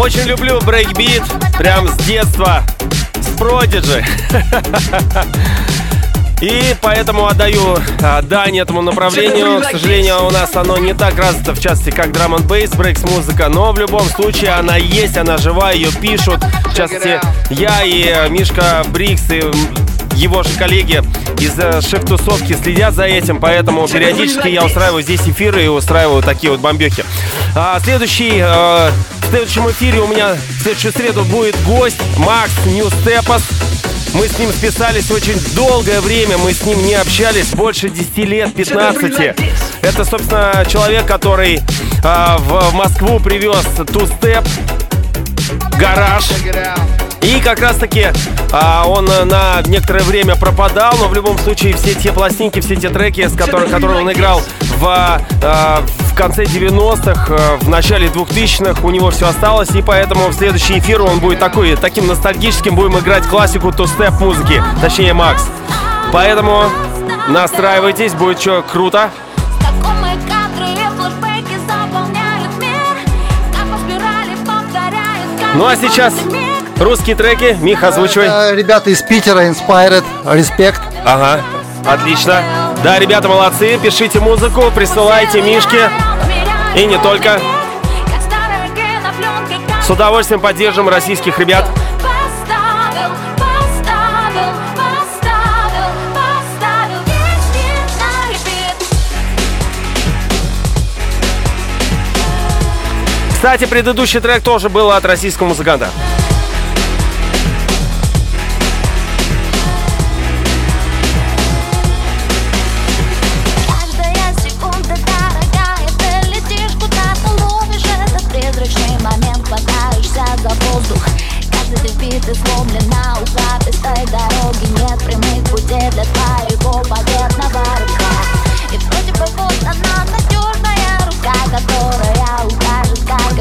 Очень 0.08 0.24
люблю 0.24 0.62
брейкбит, 0.62 1.22
прям 1.58 1.86
с 1.90 1.98
детства, 2.06 2.64
с 3.16 3.28
Prodigy. 3.38 4.06
И 6.40 6.76
поэтому 6.82 7.28
отдаю 7.28 7.78
а, 8.02 8.22
дань 8.22 8.58
этому 8.58 8.82
направлению. 8.82 9.60
К 9.60 9.72
сожалению, 9.72 10.26
у 10.26 10.30
нас 10.30 10.56
оно 10.56 10.78
не 10.78 10.94
так 10.94 11.18
развито, 11.20 11.54
в 11.54 11.60
частности, 11.60 11.90
как 11.90 12.14
drum 12.14 12.36
n 12.36 12.48
bass, 12.48 12.70
breaks 12.70 13.04
музыка, 13.04 13.50
но 13.50 13.74
в 13.74 13.80
любом 13.80 14.08
случае 14.08 14.52
она 14.52 14.78
есть, 14.78 15.18
она 15.18 15.38
жива, 15.38 15.72
ее 15.72 15.92
пишут. 15.92 16.42
В 16.68 16.74
частности, 16.74 17.20
я 17.50 17.84
и 17.84 18.06
э, 18.06 18.30
Мишка 18.30 18.86
Brix 18.88 19.30
и 19.30 19.44
его 20.16 20.44
же 20.44 20.50
коллеги 20.58 21.04
из 21.40 21.60
э, 21.60 21.82
шеф-тусовки 21.82 22.54
следят 22.54 22.94
за 22.94 23.04
этим, 23.04 23.40
поэтому 23.40 23.88
периодически 23.88 24.48
я 24.48 24.64
устраиваю 24.64 25.04
здесь 25.04 25.22
эфиры 25.28 25.66
и 25.66 25.68
устраиваю 25.68 26.24
такие 26.24 26.52
вот 26.52 26.62
бомбехи. 26.62 27.04
А, 27.56 27.80
следующий, 27.84 28.40
э, 28.42 28.92
в 29.28 29.30
следующем 29.30 29.70
эфире 29.72 30.00
у 30.00 30.08
меня 30.08 30.36
в 30.36 30.62
следующую 30.62 30.94
среду 30.94 31.26
будет 31.26 31.62
гость 31.64 32.00
Макс 32.18 32.52
Ньюстепас. 32.66 33.42
Мы 34.14 34.28
с 34.30 34.40
ним 34.40 34.52
списались 34.52 35.12
очень 35.12 35.38
долгое 35.54 36.00
время, 36.00 36.38
мы 36.38 36.54
с 36.54 36.64
ним 36.64 36.82
не 36.86 36.94
общались 36.94 37.48
больше 37.48 37.90
10 37.90 38.18
лет, 38.20 38.54
15. 38.54 39.36
Это, 39.82 40.06
собственно, 40.06 40.66
человек, 40.70 41.06
который 41.06 41.60
а, 42.04 42.38
в 42.38 42.74
Москву 42.74 43.20
привез 43.20 43.66
ту-степ, 43.92 44.46
гараж. 45.78 46.24
И 47.22 47.42
как 47.42 47.60
раз 47.60 47.76
таки 47.76 48.08
он 48.88 49.10
э, 49.10 49.26
на 49.26 49.62
некоторое 49.66 50.04
время 50.04 50.36
пропадал, 50.36 50.94
но 50.98 51.08
в 51.08 51.14
любом 51.14 51.38
случае 51.38 51.74
все 51.74 51.94
те 51.94 52.12
пластинки, 52.12 52.60
все 52.62 52.76
те 52.76 52.90
треки, 52.90 53.28
с 53.28 53.36
которых, 53.36 53.70
которые 53.70 54.02
он 54.02 54.12
играл 54.12 54.42
в, 54.78 54.86
а, 55.44 55.82
в 55.86 56.16
конце 56.16 56.46
90-х, 56.46 57.34
э, 57.34 57.58
в 57.58 57.70
начале 57.70 58.08
2000-х, 58.08 58.86
у 58.86 58.90
него 58.90 59.12
все 59.12 59.28
осталось, 59.28 59.72
и 59.72 59.82
поэтому 59.82 60.28
в 60.28 60.34
следующий 60.34 60.80
эфир 60.80 61.02
он 61.02 61.20
будет 61.20 61.40
такой, 61.40 61.76
таким 61.76 62.08
ностальгическим, 62.08 62.76
будем 62.76 62.98
играть 63.00 63.26
классику 63.26 63.72
ту-степ 63.72 64.14
музыки, 64.20 64.64
точнее 64.82 65.14
Макс. 65.14 65.44
Поэтому 66.14 66.64
настраивайтесь, 67.28 68.14
будет 68.14 68.40
что 68.40 68.64
круто. 68.64 69.10
Ну 75.56 75.66
а 75.66 75.76
сейчас 75.76 76.14
русские 76.80 77.16
треки, 77.16 77.58
Мих, 77.62 77.84
озвучивай. 77.84 78.28
Э, 78.30 78.56
Ребята 78.56 78.90
из 78.90 79.02
Питера, 79.02 79.48
Inspired, 79.48 80.04
Respect. 80.26 80.80
Ага, 81.06 81.42
отлично. 81.86 82.42
Да, 82.84 83.00
ребята, 83.00 83.28
молодцы. 83.28 83.78
Пишите 83.82 84.20
музыку, 84.20 84.72
присылайте 84.74 85.42
Мишке. 85.42 85.90
И 86.76 86.86
не 86.86 86.98
только. 86.98 87.40
С 89.82 89.90
удовольствием 89.90 90.42
поддержим 90.42 90.90
российских 90.90 91.40
ребят. 91.40 91.66
Поставил, 91.98 93.14
поставил, 93.38 94.54
поставил, 94.76 95.94
поставил 96.14 97.04
Весь 97.06 97.48
мир 97.56 97.78
на 97.98 98.30
репит 98.30 98.76
Кстати, 103.34 103.66
предыдущий 103.66 104.20
трек 104.20 104.44
тоже 104.44 104.68
был 104.68 104.92
от 104.92 105.06
российского 105.06 105.48
музыканта. 105.48 105.90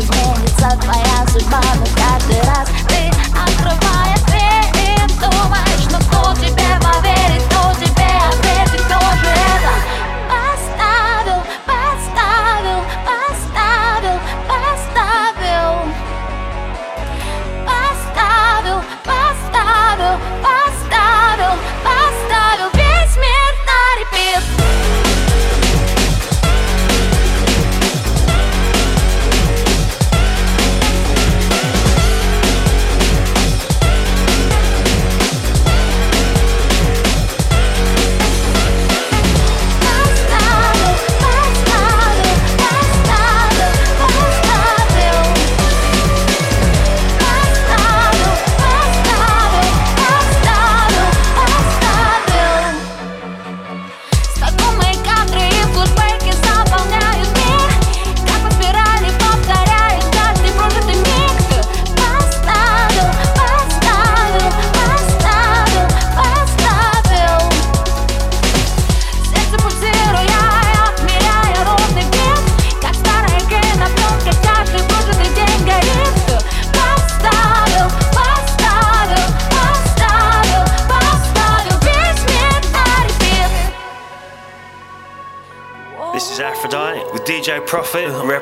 Изменится 0.06 0.76
твоя 0.80 1.26
судьба, 1.28 1.60
но 1.78 1.86
каждый 1.96 2.40
раз 2.48 2.85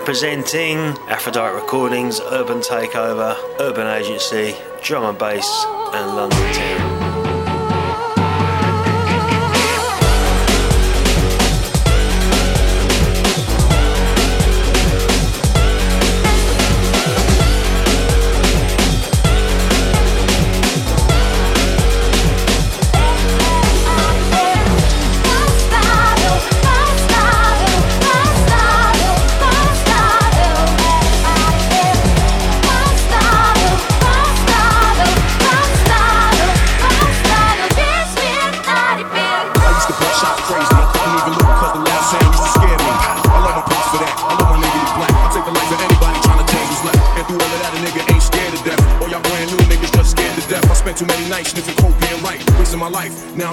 representing 0.05 0.77
Aphrodite 1.09 1.55
Recordings, 1.55 2.21
Urban 2.21 2.59
Takeover, 2.59 3.35
Urban 3.59 3.87
Agency, 3.87 4.55
Drum 4.83 5.05
and 5.05 5.19
Bass, 5.19 5.65
and 5.95 6.15
London. 6.15 6.74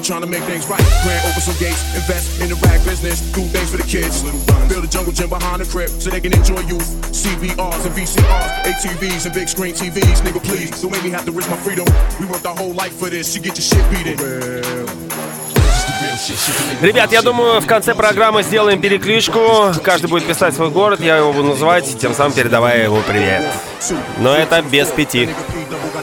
I'm 0.01 0.05
trying 0.05 0.21
to 0.21 0.27
make 0.27 0.41
things 0.49 0.67
right. 0.67 0.81
Grand 1.05 1.21
open 1.29 1.41
some 1.45 1.53
gates. 1.61 1.77
Invest 1.93 2.41
in 2.41 2.49
the 2.49 2.55
rag 2.65 2.83
business. 2.83 3.21
Do 3.37 3.43
things 3.53 3.69
for 3.69 3.77
the 3.77 3.85
kids. 3.85 4.25
Build 4.67 4.83
a 4.83 4.87
jungle 4.87 5.13
gym 5.13 5.29
behind 5.29 5.61
the 5.61 5.69
crib 5.69 5.89
so 5.89 6.09
they 6.09 6.19
can 6.19 6.33
enjoy 6.33 6.57
youth. 6.61 6.89
CBRs 7.13 7.85
and 7.85 7.93
VCRs. 7.93 8.63
ATVs 8.65 9.25
and 9.27 9.35
big 9.35 9.47
screen 9.47 9.75
TVs. 9.75 10.25
Nigga, 10.25 10.41
please. 10.41 10.81
Don't 10.81 10.89
make 10.89 11.03
me 11.03 11.11
have 11.11 11.23
to 11.25 11.31
risk 11.31 11.51
my 11.51 11.57
freedom. 11.57 11.85
We 12.19 12.25
worked 12.25 12.47
our 12.47 12.57
whole 12.57 12.73
life 12.73 12.97
for 12.97 13.11
this. 13.11 13.35
You 13.35 13.43
get 13.43 13.53
your 13.53 13.61
shit 13.61 13.85
beat 13.91 14.07
it. 14.07 14.17
Ребят, 16.81 17.11
я 17.11 17.21
думаю, 17.21 17.61
в 17.61 17.67
конце 17.67 17.93
программы 17.93 18.41
сделаем 18.41 18.81
перекличку. 18.81 19.71
Каждый 19.83 20.09
будет 20.09 20.25
писать 20.25 20.55
свой 20.55 20.71
город, 20.71 20.99
я 20.99 21.17
его 21.17 21.31
буду 21.31 21.49
называть, 21.49 21.99
тем 21.99 22.15
самым 22.15 22.33
передавая 22.33 22.85
его 22.85 23.01
привет. 23.07 23.43
Но 24.17 24.35
это 24.35 24.63
без 24.63 24.87
пяти. 24.87 25.29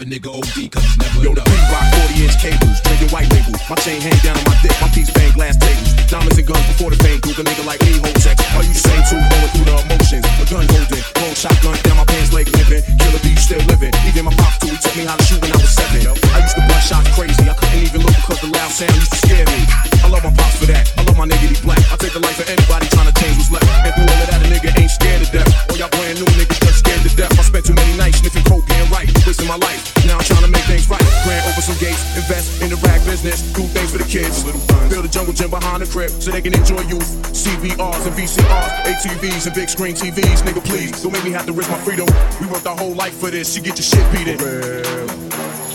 Have 0.00 0.08
a 0.08 0.16
nigga 0.16 0.32
OD, 0.32 0.72
cause 0.72 0.96
never 0.96 1.20
Yo, 1.20 1.36
the 1.36 1.44
enough. 1.44 1.52
P-Rock 1.52 1.84
40 2.08 2.24
inch 2.24 2.36
cables, 2.40 2.80
drinking 2.88 3.12
white 3.12 3.28
label. 3.36 3.52
My 3.68 3.76
chain 3.84 4.00
hang 4.00 4.16
down 4.24 4.32
on 4.32 4.48
my 4.48 4.56
dick, 4.64 4.72
my 4.80 4.88
piece 4.96 5.12
bang 5.12 5.28
glass 5.36 5.60
tables. 5.60 5.92
Diamonds 6.08 6.40
and 6.40 6.48
guns 6.48 6.64
before 6.72 6.88
the 6.88 6.96
fame, 7.04 7.20
Duke 7.20 7.36
a 7.36 7.44
nigga 7.44 7.68
like 7.68 7.84
me 7.84 8.00
hold 8.00 8.16
sex. 8.16 8.40
Are 8.56 8.64
you 8.64 8.72
same 8.72 8.96
too, 9.12 9.20
going 9.20 9.50
through 9.52 9.68
the 9.68 9.76
emotions? 9.76 10.24
A 10.40 10.44
gun 10.48 10.64
holding, 10.72 11.04
roll 11.20 11.36
shotgun 11.36 11.76
down 11.84 12.00
my 12.00 12.08
pants 12.08 12.32
leg 12.32 12.48
limping. 12.48 12.80
Killer 12.96 13.20
B 13.20 13.36
still 13.36 13.60
living. 13.68 13.92
Even 14.08 14.24
my 14.24 14.32
pops 14.40 14.56
too, 14.64 14.72
he 14.72 14.80
taught 14.80 14.96
me 14.96 15.04
how 15.04 15.20
to 15.20 15.24
shoot 15.28 15.40
when 15.44 15.52
I 15.52 15.60
was 15.60 15.68
seven. 15.68 16.00
I 16.32 16.48
used 16.48 16.56
to 16.56 16.64
bust 16.64 16.88
shots 16.88 17.12
crazy, 17.12 17.44
I 17.44 17.52
couldn't 17.52 17.84
even 17.84 18.00
look 18.00 18.16
because 18.24 18.40
the 18.40 18.48
loud 18.56 18.72
sound 18.72 18.96
used 18.96 19.12
to 19.12 19.20
scare 19.20 19.44
me. 19.52 19.68
I 20.00 20.08
love 20.08 20.24
my 20.24 20.32
pops 20.32 20.64
for 20.64 20.68
that, 20.72 20.88
I 20.96 21.04
love 21.04 21.20
my 21.20 21.28
nigga, 21.28 21.44
he 21.52 21.60
black. 21.60 21.84
I 21.92 22.00
take 22.00 22.16
the 22.16 22.24
life 22.24 22.40
of 22.40 22.48
anybody 22.48 22.88
trying 22.88 23.12
to 23.12 23.16
change 23.20 23.36
what's 23.36 23.52
left. 23.52 23.68
And 23.84 23.92
through 23.92 24.08
all 24.08 24.20
of 24.24 24.28
that, 24.32 24.40
a 24.40 24.48
nigga 24.48 24.72
ain't 24.80 24.88
scared 24.96 25.20
to 25.20 25.28
death. 25.28 25.52
All 25.68 25.76
y'all 25.76 25.92
brand 25.92 26.16
new 26.16 26.28
niggas 26.40 26.69
to 27.10 27.16
death. 27.16 27.38
I 27.38 27.42
spent 27.42 27.66
too 27.66 27.74
many 27.74 27.96
nights 27.96 28.18
sniffing 28.18 28.44
coke, 28.44 28.66
getting 28.66 28.90
right, 28.90 29.06
wasting 29.26 29.48
my 29.48 29.56
life. 29.56 29.94
Now 30.06 30.18
I'm 30.18 30.24
trying 30.24 30.44
to 30.44 30.50
make 30.50 30.64
things 30.64 30.88
right. 30.88 31.02
Grand 31.24 31.42
open 31.46 31.62
some 31.62 31.78
gates, 31.78 32.02
invest 32.16 32.62
in 32.62 32.70
the 32.70 32.76
rag 32.86 33.04
business, 33.04 33.42
do 33.52 33.62
things 33.62 33.92
for 33.92 33.98
the 33.98 34.08
kids. 34.08 34.44
Build 34.88 35.04
a 35.04 35.08
jungle 35.08 35.34
gym 35.34 35.50
behind 35.50 35.82
the 35.82 35.88
crib 35.90 36.10
so 36.10 36.30
they 36.30 36.42
can 36.42 36.54
enjoy 36.54 36.80
youth. 36.86 37.08
CBRs 37.34 38.06
and 38.06 38.14
VCRs, 38.14 38.72
ATVs 38.86 39.46
and 39.46 39.54
big 39.54 39.68
screen 39.68 39.94
TVs. 39.94 40.42
Nigga, 40.42 40.64
please 40.64 41.02
don't 41.02 41.12
make 41.12 41.24
me 41.24 41.30
have 41.30 41.46
to 41.46 41.52
risk 41.52 41.70
my 41.70 41.78
freedom. 41.78 42.06
We 42.40 42.46
worked 42.46 42.66
our 42.66 42.76
whole 42.76 42.94
life 42.94 43.14
for 43.14 43.30
this. 43.30 43.56
You 43.56 43.62
get 43.62 43.78
your 43.78 43.86
shit 43.86 44.06
beat 44.12 44.28
it. 44.28 45.69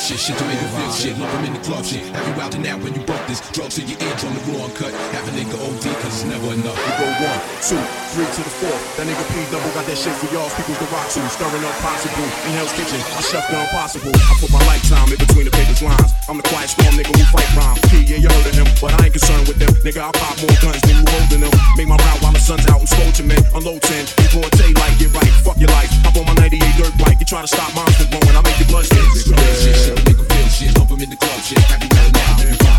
It's 0.00 0.08
shit, 0.08 0.32
shit 0.32 0.38
to 0.40 0.44
make 0.48 0.56
'em 0.56 0.72
feel 0.72 0.92
shit. 0.96 1.12
Lump 1.20 1.28
'em 1.28 1.44
in 1.44 1.52
the 1.52 1.60
club, 1.60 1.84
shit. 1.84 2.00
Have 2.16 2.24
you 2.24 2.32
out 2.40 2.54
and 2.56 2.64
out 2.64 2.80
when 2.80 2.96
you 2.96 3.04
bump 3.04 3.20
this? 3.28 3.44
Drugs 3.52 3.76
to 3.76 3.84
your 3.84 4.00
on 4.00 4.32
the 4.32 4.42
raw 4.48 4.64
cut. 4.72 4.96
Have 5.12 5.28
a 5.28 5.32
nigga 5.36 5.60
OD, 5.60 5.92
cause 6.00 6.14
it's 6.16 6.24
never 6.24 6.56
enough. 6.56 6.78
We 6.80 6.90
go 6.96 7.06
one, 7.20 7.40
two, 7.60 7.76
three 8.16 8.24
to 8.24 8.40
the 8.40 8.54
four. 8.64 8.76
That 8.96 9.04
nigga 9.04 9.24
P 9.28 9.44
double 9.52 9.68
got 9.76 9.84
that 9.84 9.98
shit 10.00 10.16
for 10.16 10.32
y'all. 10.32 10.48
People's 10.56 10.80
the 10.80 10.88
rock 10.88 11.04
to 11.12 11.20
stirring 11.28 11.64
up 11.68 11.76
possible 11.84 12.28
in 12.48 12.52
Hell's 12.56 12.72
Kitchen. 12.72 12.96
I 13.12 13.20
chef 13.20 13.44
the 13.52 13.60
impossible. 13.60 14.16
I 14.16 14.32
put 14.40 14.48
my 14.48 14.64
lifetime 14.64 15.12
in 15.12 15.20
between 15.20 15.44
the 15.44 15.52
paper's 15.52 15.82
lines. 15.84 16.16
I'm 16.32 16.40
the 16.40 16.48
quiet 16.48 16.70
storm 16.72 16.96
nigga 16.96 17.12
who 17.12 17.24
fight 17.28 17.50
rhyme. 17.52 17.76
P, 17.92 18.00
yeah, 18.08 18.24
you 18.24 18.28
heard 18.32 18.46
of 18.48 18.56
him, 18.56 18.68
but 18.80 18.96
I 18.96 19.04
ain't 19.04 19.12
concerned 19.12 19.52
with 19.52 19.60
them. 19.60 19.68
Nigga, 19.84 20.00
I 20.00 20.10
pop 20.16 20.32
more 20.40 20.56
guns 20.64 20.80
than 20.80 20.96
you 20.96 21.04
holding 21.12 21.44
them. 21.44 21.52
Make 21.76 21.88
my 21.92 22.00
route 22.00 22.20
while 22.24 22.32
the 22.32 22.40
sun's 22.40 22.64
out 22.72 22.80
and 22.80 23.18
your 23.20 23.28
men. 23.28 23.42
Unload 23.52 23.82
10, 23.84 24.08
in 24.16 24.28
broad 24.32 24.48
daylight, 24.56 24.96
get 24.96 25.12
right, 25.12 25.32
fuck 25.44 25.60
your 25.60 25.68
life. 25.76 25.92
Hop 26.08 26.16
on 26.16 26.24
my 26.24 26.34
98 26.40 26.72
dirt 26.80 26.94
bike. 26.96 27.20
You 27.20 27.26
try 27.28 27.42
to 27.44 27.50
stop 27.52 27.68
mine 27.76 27.92
from 28.00 28.08
growing. 28.08 28.32
I 28.32 28.40
make 28.40 28.56
your 28.56 28.68
blood 28.72 28.86
stick 28.88 29.89
shit. 29.96 30.16
Feel 30.16 30.48
shit. 30.48 30.76
In 31.02 31.08
the 31.08 31.16
club 31.16 31.40
shit. 31.40 31.58
I 31.70 31.78
can 31.78 31.88
tell 31.88 32.10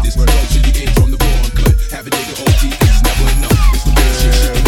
this. 0.04 0.16
You 0.56 0.62
get 0.74 0.90
from 0.96 1.12
the 1.12 1.18
born. 1.18 1.76
Have 1.92 2.08
a 2.08 2.10
nigga 2.10 2.42
OT. 2.42 2.68
It's 2.70 3.04
never 3.04 3.26
enough. 3.38 3.74
It's 3.74 3.84
the 3.84 3.92
bullshit 3.92 4.34
shit. 4.36 4.61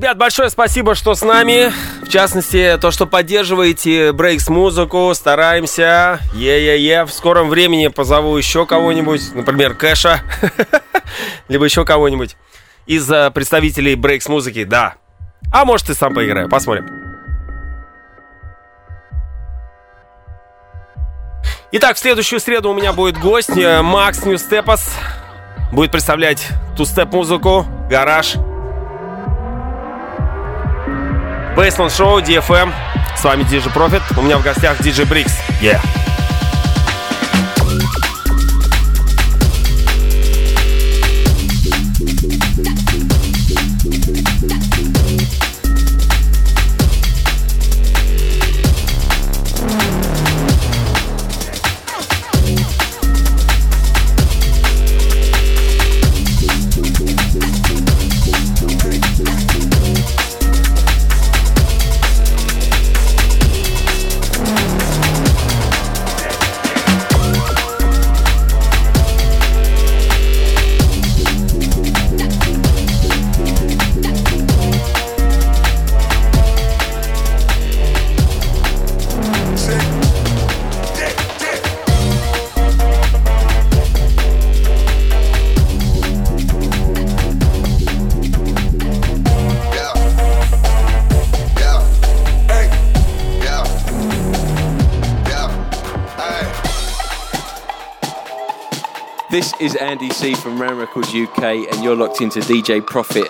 Ребят, 0.00 0.16
большое 0.16 0.48
спасибо, 0.48 0.94
что 0.94 1.14
с 1.14 1.20
нами. 1.20 1.70
В 2.02 2.08
частности, 2.08 2.78
то, 2.80 2.90
что 2.90 3.04
поддерживаете 3.06 4.12
Брейкс 4.12 4.48
музыку. 4.48 5.12
Стараемся. 5.14 6.20
Е-е-е. 6.32 7.04
В 7.04 7.12
скором 7.12 7.50
времени 7.50 7.88
позову 7.88 8.34
еще 8.38 8.64
кого-нибудь. 8.64 9.34
Например, 9.34 9.74
Кэша. 9.74 10.22
Либо 11.48 11.66
еще 11.66 11.84
кого-нибудь 11.84 12.38
из 12.86 13.12
э, 13.12 13.30
представителей 13.30 13.94
Брейкс 13.94 14.26
музыки. 14.30 14.64
Да. 14.64 14.94
А 15.52 15.66
может 15.66 15.90
и 15.90 15.94
сам 15.94 16.14
поиграю. 16.14 16.48
Посмотрим. 16.48 16.88
Итак, 21.72 21.98
в 21.98 21.98
следующую 21.98 22.40
среду 22.40 22.70
у 22.70 22.74
меня 22.74 22.94
будет 22.94 23.18
гость 23.18 23.54
э, 23.54 23.82
Макс 23.82 24.24
Ньюстепас. 24.24 24.94
Будет 25.72 25.92
представлять 25.92 26.48
ту-степ 26.74 27.12
музыку, 27.12 27.66
гараж. 27.90 28.38
Бейсленд 31.56 31.92
Шоу, 31.92 32.20
DFM. 32.20 32.72
С 33.16 33.24
вами 33.24 33.42
DJ 33.42 33.72
Profit. 33.72 34.02
У 34.16 34.22
меня 34.22 34.38
в 34.38 34.42
гостях 34.42 34.80
DJ 34.80 35.06
Bricks. 35.06 35.32
Yeah. 35.60 35.99
Is 99.60 99.76
Andy 99.76 100.08
C 100.10 100.34
from 100.34 100.60
Ram 100.60 100.78
Records 100.78 101.14
UK, 101.14 101.70
and 101.70 101.84
you're 101.84 101.94
locked 101.94 102.22
into 102.22 102.40
DJ 102.40 102.80
Profit. 102.84 103.28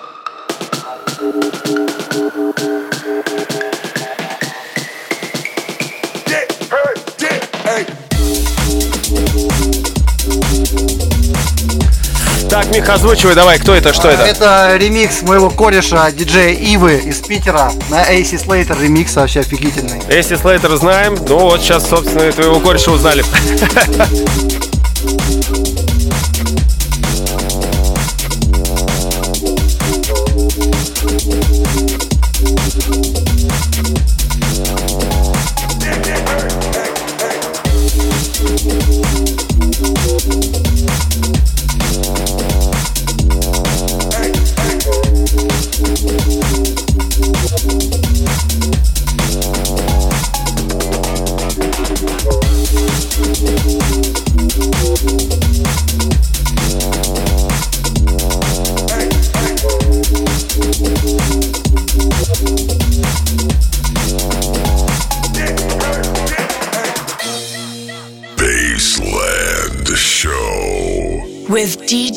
Так, 12.49 12.67
Мих, 12.73 12.89
озвучивай 12.89 13.35
давай, 13.35 13.59
кто 13.59 13.75
это, 13.75 13.93
что 13.93 14.09
это? 14.09 14.23
Это 14.23 14.77
ремикс 14.77 15.23
моего 15.23 15.51
кореша, 15.51 16.11
диджея 16.13 16.53
Ивы 16.53 16.99
из 16.99 17.21
Питера 17.21 17.73
на 17.91 18.09
AC 18.09 18.45
Slater 18.45 18.81
ремикс 18.81 19.17
вообще 19.17 19.41
офигительный. 19.41 20.01
Эсси 20.09 20.37
Слейтер 20.37 20.77
знаем. 20.77 21.17
Ну 21.29 21.39
вот 21.39 21.61
сейчас, 21.61 21.89
собственно, 21.89 22.23
и 22.23 22.33
твоего 22.33 22.61
кореша 22.61 22.93
узнали. 22.93 23.25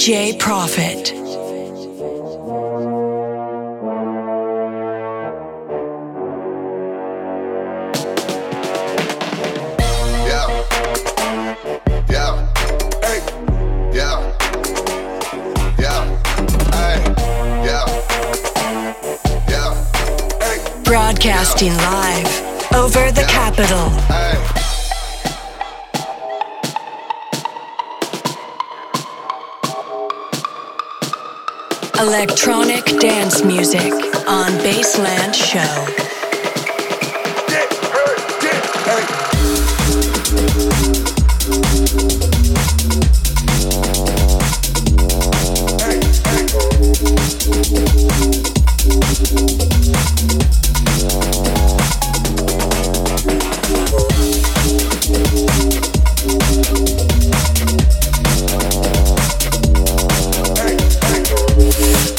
DJ 0.04 0.38
Profit. 0.38 0.93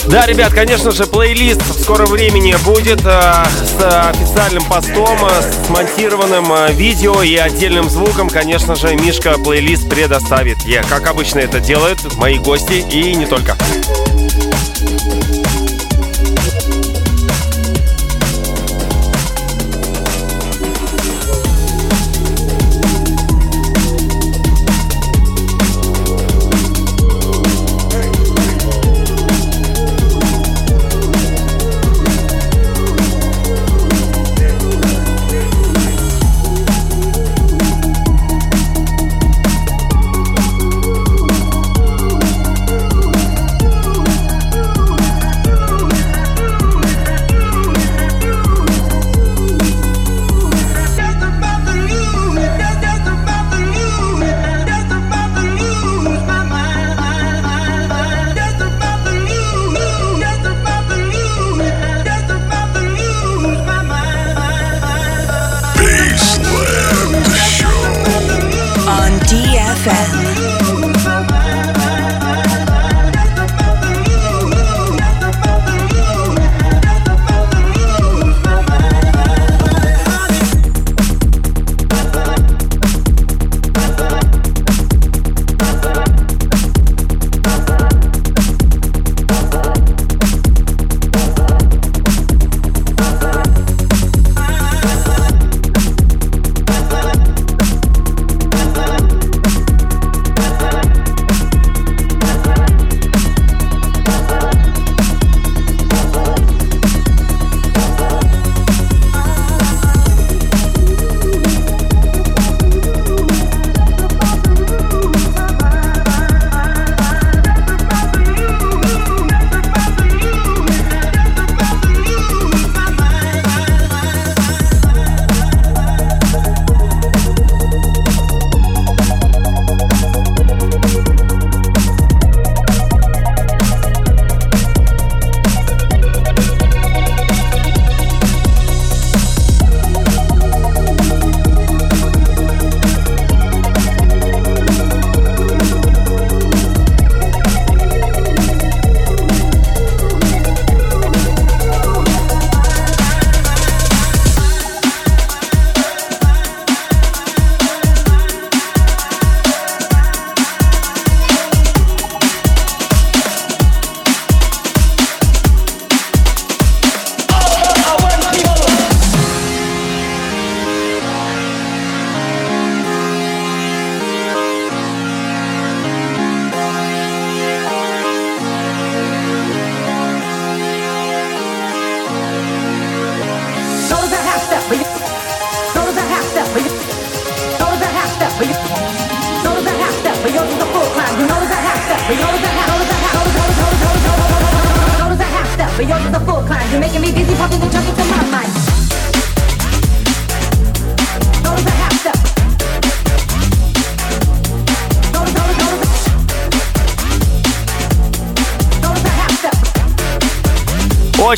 Да, 0.07 0.26
ребят, 0.26 0.52
конечно 0.52 0.90
же, 0.90 1.07
плейлист 1.07 1.62
в 1.62 1.80
скором 1.80 2.07
времени 2.07 2.55
будет 2.64 3.00
э, 3.05 3.44
с 3.55 4.11
официальным 4.11 4.64
постом, 4.64 5.18
э, 5.22 5.66
смонтированным 5.66 6.52
э, 6.52 6.72
видео 6.72 7.22
и 7.22 7.36
отдельным 7.36 7.88
звуком. 7.88 8.28
Конечно 8.28 8.76
же, 8.76 8.94
Мишка 8.94 9.38
плейлист 9.38 9.88
предоставит. 9.88 10.59
Я, 10.66 10.82
как 10.82 11.07
обычно 11.07 11.38
это 11.38 11.59
делают 11.59 12.14
мои 12.16 12.38
гости 12.38 12.84
и 12.90 13.14
не 13.14 13.26
только. 13.26 13.57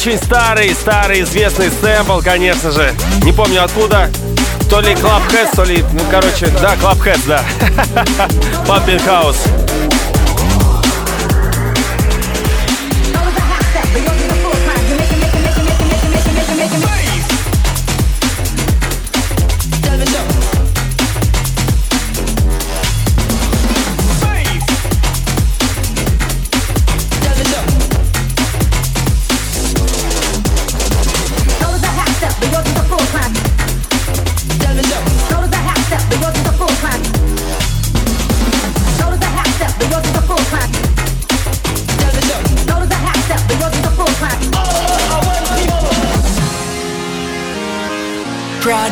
очень 0.07 0.19
старый, 0.19 0.73
старый 0.73 1.23
известный 1.23 1.69
сэмпл, 1.69 2.21
конечно 2.21 2.71
же. 2.71 2.95
Не 3.25 3.33
помню 3.33 3.65
откуда. 3.65 4.09
То 4.71 4.81
ли 4.81 4.93
Club 4.93 5.23
Heads, 5.33 5.57
то 5.57 5.65
ли, 5.65 5.85
ну, 5.95 6.01
короче, 6.09 6.47
да, 6.63 6.75
Club 6.75 7.03
Heads, 7.03 7.27
да. 7.27 7.43
Pumping 8.69 9.05
House. 9.05 9.66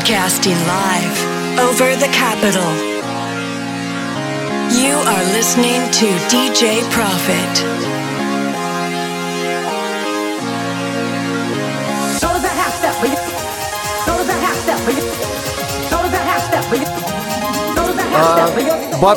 Broadcasting 0.04 0.52
live 0.66 1.18
over 1.60 1.96
the 1.96 2.08
capital. 2.12 2.70
You 4.70 4.96
are 4.96 5.24
listening 5.32 5.80
to 5.92 6.06
DJ 6.28 6.82
Profit. 6.90 7.64
Go 12.20 12.28
that 12.36 12.52
half 12.52 12.74
step, 12.76 12.94
that 14.26 14.40
half 14.44 14.58
step, 14.58 14.78
that 16.12 16.26
half 16.26 16.42
step. 16.42 17.14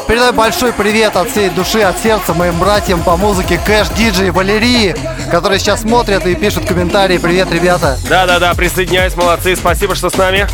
Передай 0.08 0.32
большой 0.32 0.72
привет 0.72 1.18
от 1.18 1.30
всей 1.30 1.50
души, 1.50 1.82
от 1.82 2.00
сердца 2.00 2.34
моим 2.34 2.58
братьям 2.60 3.04
по 3.04 3.18
музыке 3.18 3.60
Кэш, 3.66 3.90
Диджей, 3.90 4.32
Валерии, 4.32 4.96
которые 5.28 5.60
сейчас 5.60 5.82
смотрят 5.82 6.26
и 6.26 6.36
пишут 6.36 6.66
комментарии. 6.66 7.18
Привет, 7.18 7.52
ребята. 7.52 7.98
Да-да-да, 8.10 8.54
присоединяюсь, 8.54 9.16
молодцы. 9.16 9.56
Спасибо, 9.56 9.96
что 9.96 10.10
с 10.10 10.18
нами. 10.18 10.48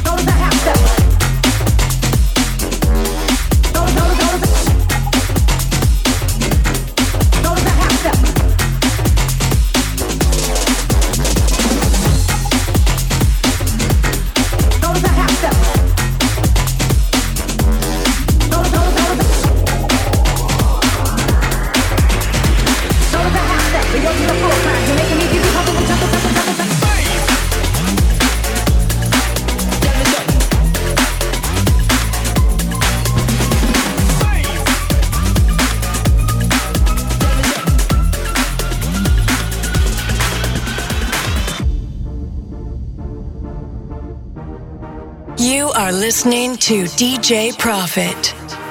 You 45.43 45.71
are 45.71 45.91
listening 45.91 46.55
to 46.55 46.85
DJ 46.85 47.59
Profit. 47.59 48.62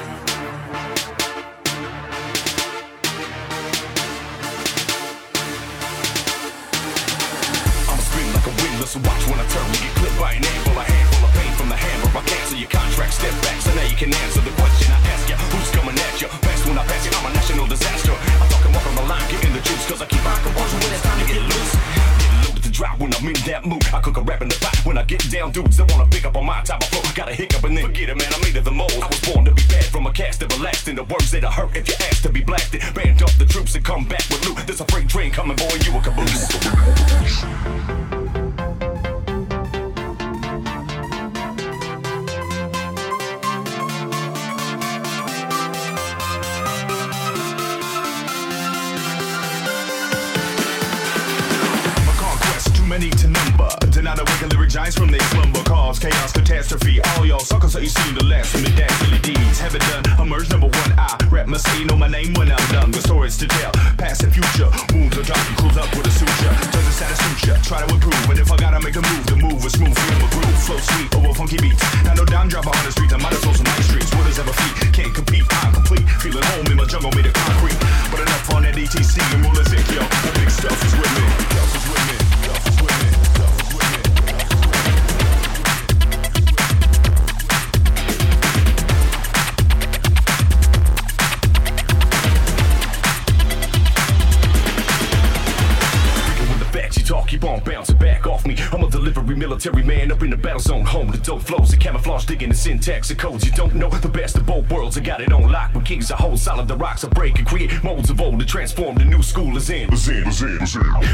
A 106.13 106.15
whole 106.15 106.37
solid, 106.37 106.67
the 106.67 106.77
rocks 106.77 107.03
are 107.03 107.09
breaking. 107.09 107.45
Create 107.45 107.71
molds 107.83 108.11
of 108.11 108.21
old 108.21 108.39
to 108.39 108.45
transform. 108.45 108.93
The 108.95 109.05
new 109.05 109.23
school 109.23 109.57
is 109.57 109.71
in. 109.71 109.89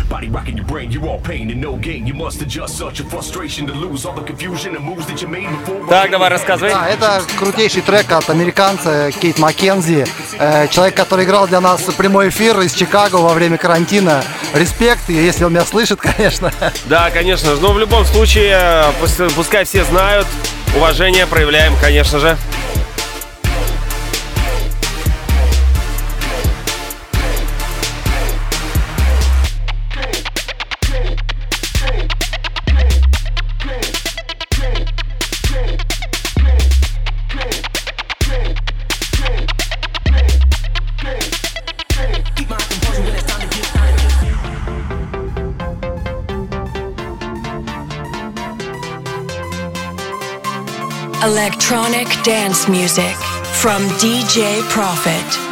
Body 0.10 0.28
rocking 0.28 0.58
your 0.58 0.66
brain, 0.66 0.92
you 0.92 1.08
all 1.08 1.22
pain 1.22 1.50
and 1.50 1.62
no 1.62 1.78
gain. 1.78 2.06
You 2.06 2.14
must 2.14 2.42
adjust 2.42 2.78
such 2.78 3.00
a 3.00 3.06
frustration 3.06 3.66
to 3.68 3.74
lose 3.74 4.06
all 4.06 4.14
the 4.14 4.24
confusion 4.24 4.76
and 4.76 4.84
moves 4.84 5.06
that 5.08 5.22
you 5.22 5.30
made 5.30 5.48
before. 5.50 5.88
Так, 5.88 6.12
давай 6.12 6.30
рассказывай. 6.30 6.72
Да, 6.72 6.90
это 6.90 7.22
крутейший 7.38 7.82
трек 7.82 8.12
от 8.12 8.30
американца 8.30 9.12
Кейт 9.22 9.40
Маккензи. 9.40 10.06
Э, 10.38 10.68
человек, 10.68 10.96
который 10.96 11.24
играл 11.24 11.48
для 11.48 11.62
нас 11.62 11.82
прямой 11.98 12.28
эфир 12.28 12.60
из 12.60 12.74
Чикаго 12.74 13.16
во 13.16 13.34
время 13.34 13.58
карантина. 13.58 14.22
Респект, 14.54 15.08
если 15.08 15.46
он 15.46 15.54
меня 15.54 15.64
слышит, 15.64 16.02
конечно. 16.02 16.52
Да, 16.88 17.10
конечно 17.10 17.56
же. 17.56 17.62
Но 17.62 17.72
в 17.72 17.80
любом 17.80 18.04
случае, 18.04 18.60
э, 18.62 19.30
пускай 19.34 19.64
все 19.64 19.86
знают, 19.86 20.28
уважение 20.76 21.26
проявляем, 21.26 21.74
конечно 21.82 22.20
же. 22.20 22.38
Electronic 51.40 52.10
dance 52.26 52.68
music 52.68 53.16
from 53.62 53.82
DJ 53.92 54.62
Profit. 54.64 55.49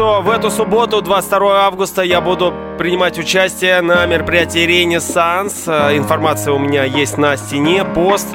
что 0.00 0.22
в 0.22 0.30
эту 0.30 0.50
субботу, 0.50 1.02
22 1.02 1.66
августа, 1.66 2.00
я 2.00 2.22
буду 2.22 2.54
принимать 2.78 3.18
участие 3.18 3.82
на 3.82 4.06
мероприятии 4.06 4.60
«Ренессанс». 4.60 5.64
Э, 5.66 5.94
информация 5.94 6.54
у 6.54 6.58
меня 6.58 6.84
есть 6.84 7.18
на 7.18 7.36
стене, 7.36 7.84
пост, 7.84 8.26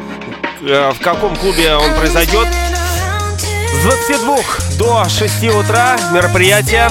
э, 0.62 0.92
в 0.92 1.02
каком 1.02 1.36
клубе 1.36 1.74
он 1.74 1.92
произойдет. 1.96 2.48
С 3.74 3.84
22 3.84 4.38
до 4.78 5.10
6 5.10 5.50
утра 5.60 5.98
мероприятие. 6.14 6.88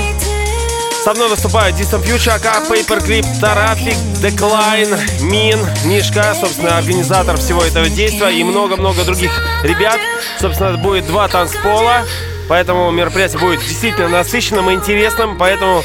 Со 1.04 1.14
мной 1.14 1.28
выступают 1.28 1.76
Distant 1.76 2.02
Future, 2.02 2.36
AK, 2.36 2.68
Paperclip, 2.68 3.24
Tarafik, 3.40 3.96
Decline, 4.20 4.98
Min, 5.20 5.64
Мишка, 5.86 6.34
собственно, 6.34 6.78
организатор 6.78 7.36
всего 7.36 7.62
этого 7.62 7.88
действия 7.88 8.30
и 8.30 8.42
много-много 8.42 9.04
других 9.04 9.40
ребят. 9.62 10.00
Собственно, 10.40 10.76
будет 10.76 11.06
два 11.06 11.28
танцпола. 11.28 12.02
Поэтому 12.48 12.90
мероприятие 12.90 13.40
будет 13.40 13.60
действительно 13.60 14.08
насыщенным 14.08 14.70
и 14.70 14.74
интересным. 14.74 15.38
Поэтому, 15.38 15.82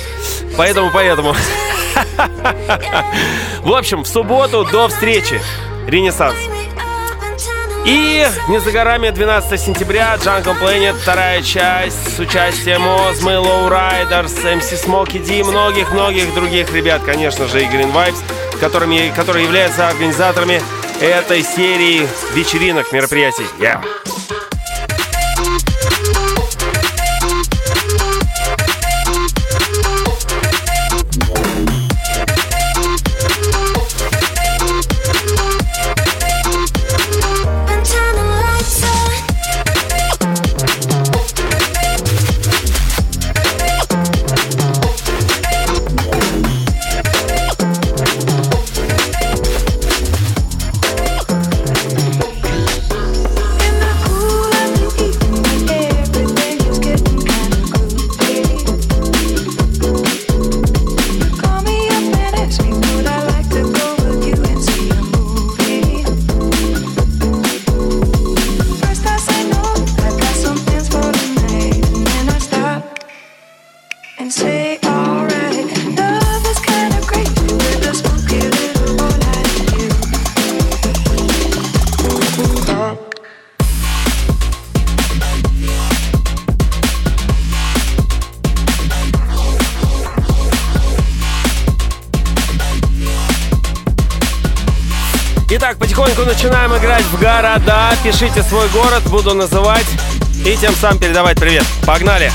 поэтому, 0.57 0.91
поэтому. 0.91 1.35
В 3.61 3.73
общем, 3.73 4.03
в 4.03 4.07
субботу 4.07 4.65
до 4.65 4.87
встречи. 4.87 5.41
Ренессанс. 5.87 6.35
И 7.85 8.27
не 8.49 8.59
за 8.59 8.71
горами 8.71 9.09
12 9.09 9.59
сентября 9.59 10.15
Jungle 10.15 10.59
Planet, 10.59 10.95
вторая 11.01 11.41
часть 11.41 12.15
с 12.15 12.19
участием 12.19 12.87
Озмы, 12.87 13.33
Low 13.33 13.69
Riders, 13.69 14.43
MC 14.43 14.85
Smoky 14.85 15.25
D 15.25 15.39
и 15.39 15.43
многих-многих 15.43 16.33
других 16.33 16.73
ребят, 16.73 17.01
конечно 17.05 17.47
же, 17.47 17.61
и 17.61 17.65
Green 17.65 17.93
Vibes, 17.93 18.17
которыми, 18.59 19.13
которые 19.15 19.45
являются 19.45 19.87
организаторами 19.87 20.61
этой 21.01 21.41
серии 21.41 22.07
вечеринок, 22.35 22.91
мероприятий. 22.91 23.45
Yeah. 23.59 23.81
пишите 98.03 98.43
свой 98.43 98.67
город, 98.69 99.03
буду 99.09 99.33
называть 99.33 99.85
и 100.45 100.55
тем 100.55 100.73
самым 100.73 100.99
передавать 100.99 101.39
привет. 101.39 101.65
Погнали! 101.85 102.31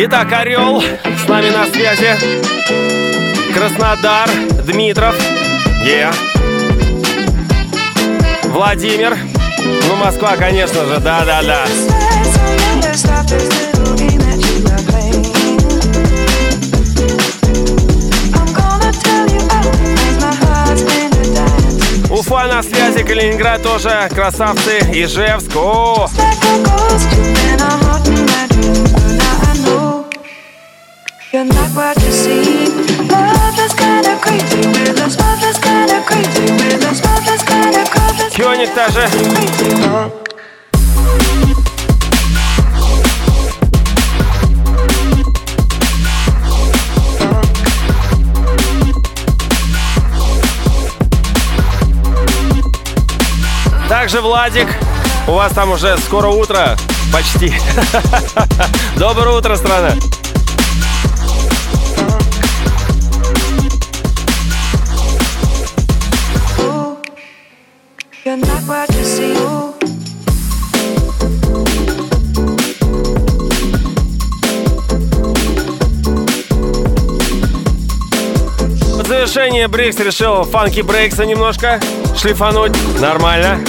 Итак, 0.00 0.32
Орел 0.32 0.80
с 0.80 1.28
нами 1.28 1.50
на 1.50 1.66
связи. 1.66 2.16
Краснодар, 3.52 4.30
Дмитров, 4.64 5.16
yeah. 5.84 6.14
Владимир, 8.44 9.16
ну, 9.88 9.96
Москва, 9.96 10.36
конечно 10.36 10.84
же, 10.84 10.98
да-да-да. 10.98 11.64
Уфа 22.10 22.46
на 22.46 22.62
связи, 22.62 23.04
Калининград 23.04 23.62
тоже, 23.62 24.08
красавцы, 24.14 24.80
Ижевск. 24.92 25.54
О! 25.56 26.08
You're 31.30 31.44
not 31.44 31.70
what 31.76 31.94
you 32.02 32.10
seem. 32.10 33.08
Love 33.08 33.58
is 33.64 33.74
kinda 33.74 34.16
crazy 34.18 34.66
with 34.66 34.98
us. 34.98 35.14
Love 35.18 35.42
is 35.44 35.58
kinda 35.58 36.02
crazy 36.08 36.50
with 36.58 36.84
us. 36.84 37.02
Love 37.04 37.28
is 37.34 37.42
kinda 37.42 37.84
crazy. 37.84 38.27
Кёник 38.38 38.72
тоже. 38.72 39.04
Также 53.88 54.20
Владик, 54.20 54.68
у 55.26 55.32
вас 55.32 55.52
там 55.52 55.72
уже 55.72 55.98
скоро 55.98 56.28
утро, 56.28 56.76
почти. 57.12 57.52
Доброе 58.96 59.36
утро, 59.36 59.56
страна. 59.56 59.90
Завершение 79.28 79.68
Брикс 79.68 79.98
решил 80.00 80.42
фанки 80.44 80.80
брейкса 80.80 81.26
немножко 81.26 81.78
шлифануть. 82.16 82.72
Нормально. 82.98 83.60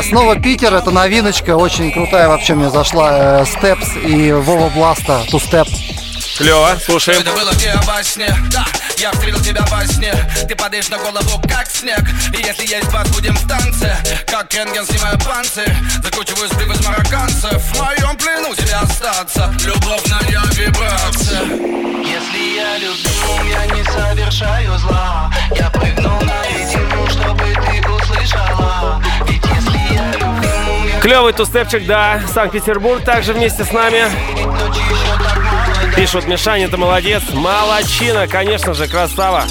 Снова 0.00 0.36
Питер, 0.36 0.72
это 0.72 0.90
новиночка, 0.90 1.56
очень 1.56 1.92
крутая 1.92 2.28
вообще 2.28 2.54
мне 2.54 2.70
зашла. 2.70 3.44
Степс 3.44 3.88
и 3.96 4.32
Вова 4.32 4.70
Бласта, 4.70 5.22
Ту 5.30 5.38
Степ. 5.38 5.68
Клево, 6.38 6.78
слушаем. 6.84 7.20
Это 7.20 7.32
было 7.32 7.50
где 7.52 7.74
во 7.84 8.02
сне, 8.02 8.34
да 8.50 8.64
Я 8.96 9.12
встретил 9.12 9.40
тебя 9.40 9.64
во 9.70 9.86
сне. 9.86 10.14
Ты 10.48 10.56
падаешь 10.56 10.88
на 10.88 10.98
голову, 10.98 11.40
как 11.48 11.68
снег. 11.70 12.00
И 12.32 12.42
если 12.42 12.66
есть 12.66 12.90
бас, 12.90 13.08
будем 13.10 13.34
в 13.34 13.46
танце. 13.46 13.94
Как 14.26 14.52
рентген, 14.54 14.86
снимаю 14.86 15.18
панцирь 15.18 15.72
Закручиваю 16.02 16.48
сбрив 16.48 16.70
из 16.74 16.86
марокканцев. 16.86 17.62
В 17.62 17.78
моем 17.78 18.16
плену 18.16 18.54
тебе 18.54 18.74
остаться. 18.74 19.54
Любовная 19.64 20.42
вибрация. 20.52 21.42
Если 22.02 22.56
я 22.56 22.78
любим, 22.78 23.48
я 23.50 23.66
не 23.66 23.84
совершаю 23.84 24.78
зла. 24.78 25.30
Я 25.54 25.68
прыгнул 25.70 26.20
на 26.22 26.48
ледину, 26.48 27.08
чтобы 27.10 27.44
ты 27.44 27.88
услышала 27.88 29.02
Клевый 31.02 31.32
тустепчик, 31.32 31.84
да. 31.84 32.20
Санкт-Петербург 32.32 33.02
также 33.02 33.32
вместе 33.32 33.64
с 33.64 33.72
нами. 33.72 34.04
Пишут, 35.96 36.28
Мишаня, 36.28 36.68
ты 36.68 36.76
молодец. 36.76 37.24
Молодчина, 37.32 38.28
конечно 38.28 38.72
же, 38.72 38.86
красава. 38.86 39.42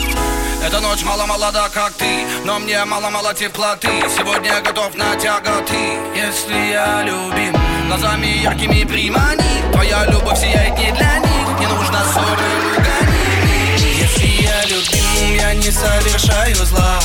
Эта 0.66 0.80
ночь 0.80 1.04
мало 1.04 1.26
молода, 1.26 1.68
как 1.74 1.92
ты 1.94 2.06
Но 2.46 2.60
мне 2.60 2.86
мало-мало 2.86 3.34
теплоты 3.34 3.90
Сегодня 4.16 4.54
я 4.54 4.62
готов 4.62 4.96
на 4.96 5.16
тяготы 5.16 5.74
Если 6.16 6.72
я 6.72 7.02
любим 7.02 7.60
Глазами 7.88 8.44
яркими 8.44 8.84
примани 8.84 9.44
Твоя 9.74 10.06
любовь 10.06 10.38
сияет 10.38 10.78
не 10.78 10.92
для 10.92 11.18
них 11.18 11.60
Не 11.60 11.66
нужно 11.66 12.00
ссоры 12.14 12.46
ругани 12.76 14.02
Если 14.02 14.44
я 14.44 14.62
любим, 14.66 15.36
я 15.36 15.54
не 15.56 15.72
совершаю 15.72 16.56
зла 16.58 17.02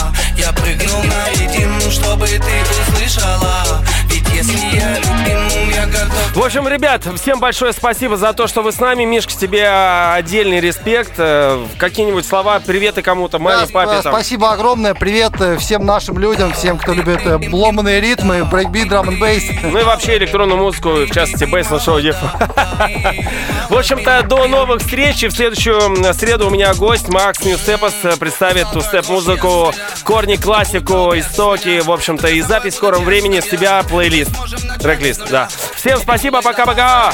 Я 0.46 0.52
прыгнул 0.52 1.02
на 1.02 1.28
ледину, 1.30 1.90
чтобы 1.90 2.24
ты 2.28 2.92
услышала 2.92 3.82
Ведь 4.08 4.28
если 4.32 4.76
я 4.76 4.96
любим, 4.98 5.70
я 5.74 5.86
готов 5.86 6.36
В 6.36 6.44
общем, 6.44 6.68
ребят, 6.68 7.02
всем 7.20 7.40
большое 7.40 7.72
спасибо 7.72 8.16
за 8.16 8.32
то, 8.32 8.46
что 8.46 8.62
вы 8.62 8.70
с 8.70 8.78
нами. 8.78 9.02
Мишка, 9.02 9.32
тебе 9.32 9.66
а, 9.66 10.14
отдельный 10.14 10.60
респект. 10.60 11.14
Э, 11.18 11.66
Какие-нибудь 11.78 12.24
слова, 12.24 12.60
приветы 12.60 13.02
кому-то, 13.02 13.40
маме, 13.40 13.66
Да, 13.66 13.72
папе. 13.72 13.90
сп- 13.98 14.02
там. 14.02 14.12
Спасибо 14.12 14.52
огромное, 14.52 14.94
привет 14.94 15.32
э, 15.40 15.56
всем 15.56 15.84
нашим 15.84 16.16
людям, 16.18 16.52
всем, 16.52 16.78
кто 16.78 16.92
любит 16.92 17.26
э, 17.26 17.40
ломаные 17.50 18.00
ритмы, 18.00 18.44
брейкбит, 18.44 18.88
драм 18.88 19.08
н 19.08 19.18
бейс. 19.18 19.42
Ну 19.64 19.78
и 19.78 19.82
вообще 19.82 20.16
электронную 20.16 20.58
музыку, 20.58 20.90
в 20.90 21.10
частности, 21.10 21.44
Bassland 21.44 21.80
Show 21.80 22.00
DFM. 22.00 22.16
В 23.68 23.74
общем-то, 23.74 24.22
до 24.28 24.46
новых 24.46 24.80
встреч. 24.80 25.24
И 25.24 25.28
в 25.28 25.32
следующую 25.32 26.14
среду 26.14 26.46
у 26.46 26.50
меня 26.50 26.72
гость 26.74 27.08
Макс 27.08 27.40
Ньюстепас 27.44 27.94
э, 28.04 28.16
представит 28.16 28.70
two 28.72 28.80
step 28.80 29.08
музыку, 29.08 29.72
корни 30.04 30.35
Сегодня 30.36 30.54
классику, 30.54 31.18
истоки, 31.18 31.80
в 31.80 31.90
общем-то, 31.90 32.28
и 32.28 32.42
запись 32.42 32.74
в 32.74 32.76
скором 32.76 33.04
времени 33.04 33.40
с 33.40 33.46
тебя 33.46 33.82
плейлист. 33.82 34.32
Трек-лист, 34.80 35.22
да. 35.30 35.48
Всем 35.74 35.98
спасибо, 35.98 36.42
пока-пока! 36.42 37.12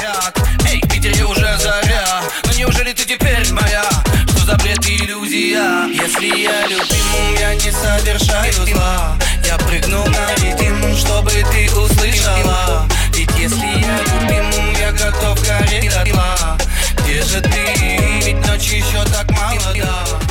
Эй, 0.69 0.81
Питере 0.81 1.23
уже 1.23 1.57
заря, 1.57 2.21
но 2.45 2.53
неужели 2.53 2.91
ты 2.91 3.05
теперь 3.05 3.49
моя? 3.51 3.83
Что 4.27 4.45
за 4.45 4.57
бред 4.57 4.85
иллюзия? 4.87 5.85
Если 5.87 6.41
я 6.41 6.67
любим, 6.67 7.39
я 7.39 7.55
не 7.55 7.71
совершаю 7.71 8.53
зла. 8.53 9.17
Я 9.45 9.57
прыгнул 9.57 10.05
на 10.05 10.35
ритм, 10.43 10.97
чтобы 10.97 11.31
ты 11.31 11.69
услышала. 11.71 12.85
Ведь 13.13 13.31
если 13.37 13.65
я 13.65 13.99
любим, 13.99 14.73
я 14.79 14.91
готов 14.91 15.39
гореть 15.47 15.89
до 15.93 16.11
дна. 16.11 16.57
Где 16.97 17.21
же 17.21 17.41
ты? 17.41 18.21
Ведь 18.25 18.47
ночи 18.47 18.75
еще 18.75 19.03
так 19.05 19.31
мало, 19.31 19.73
да. 19.75 20.22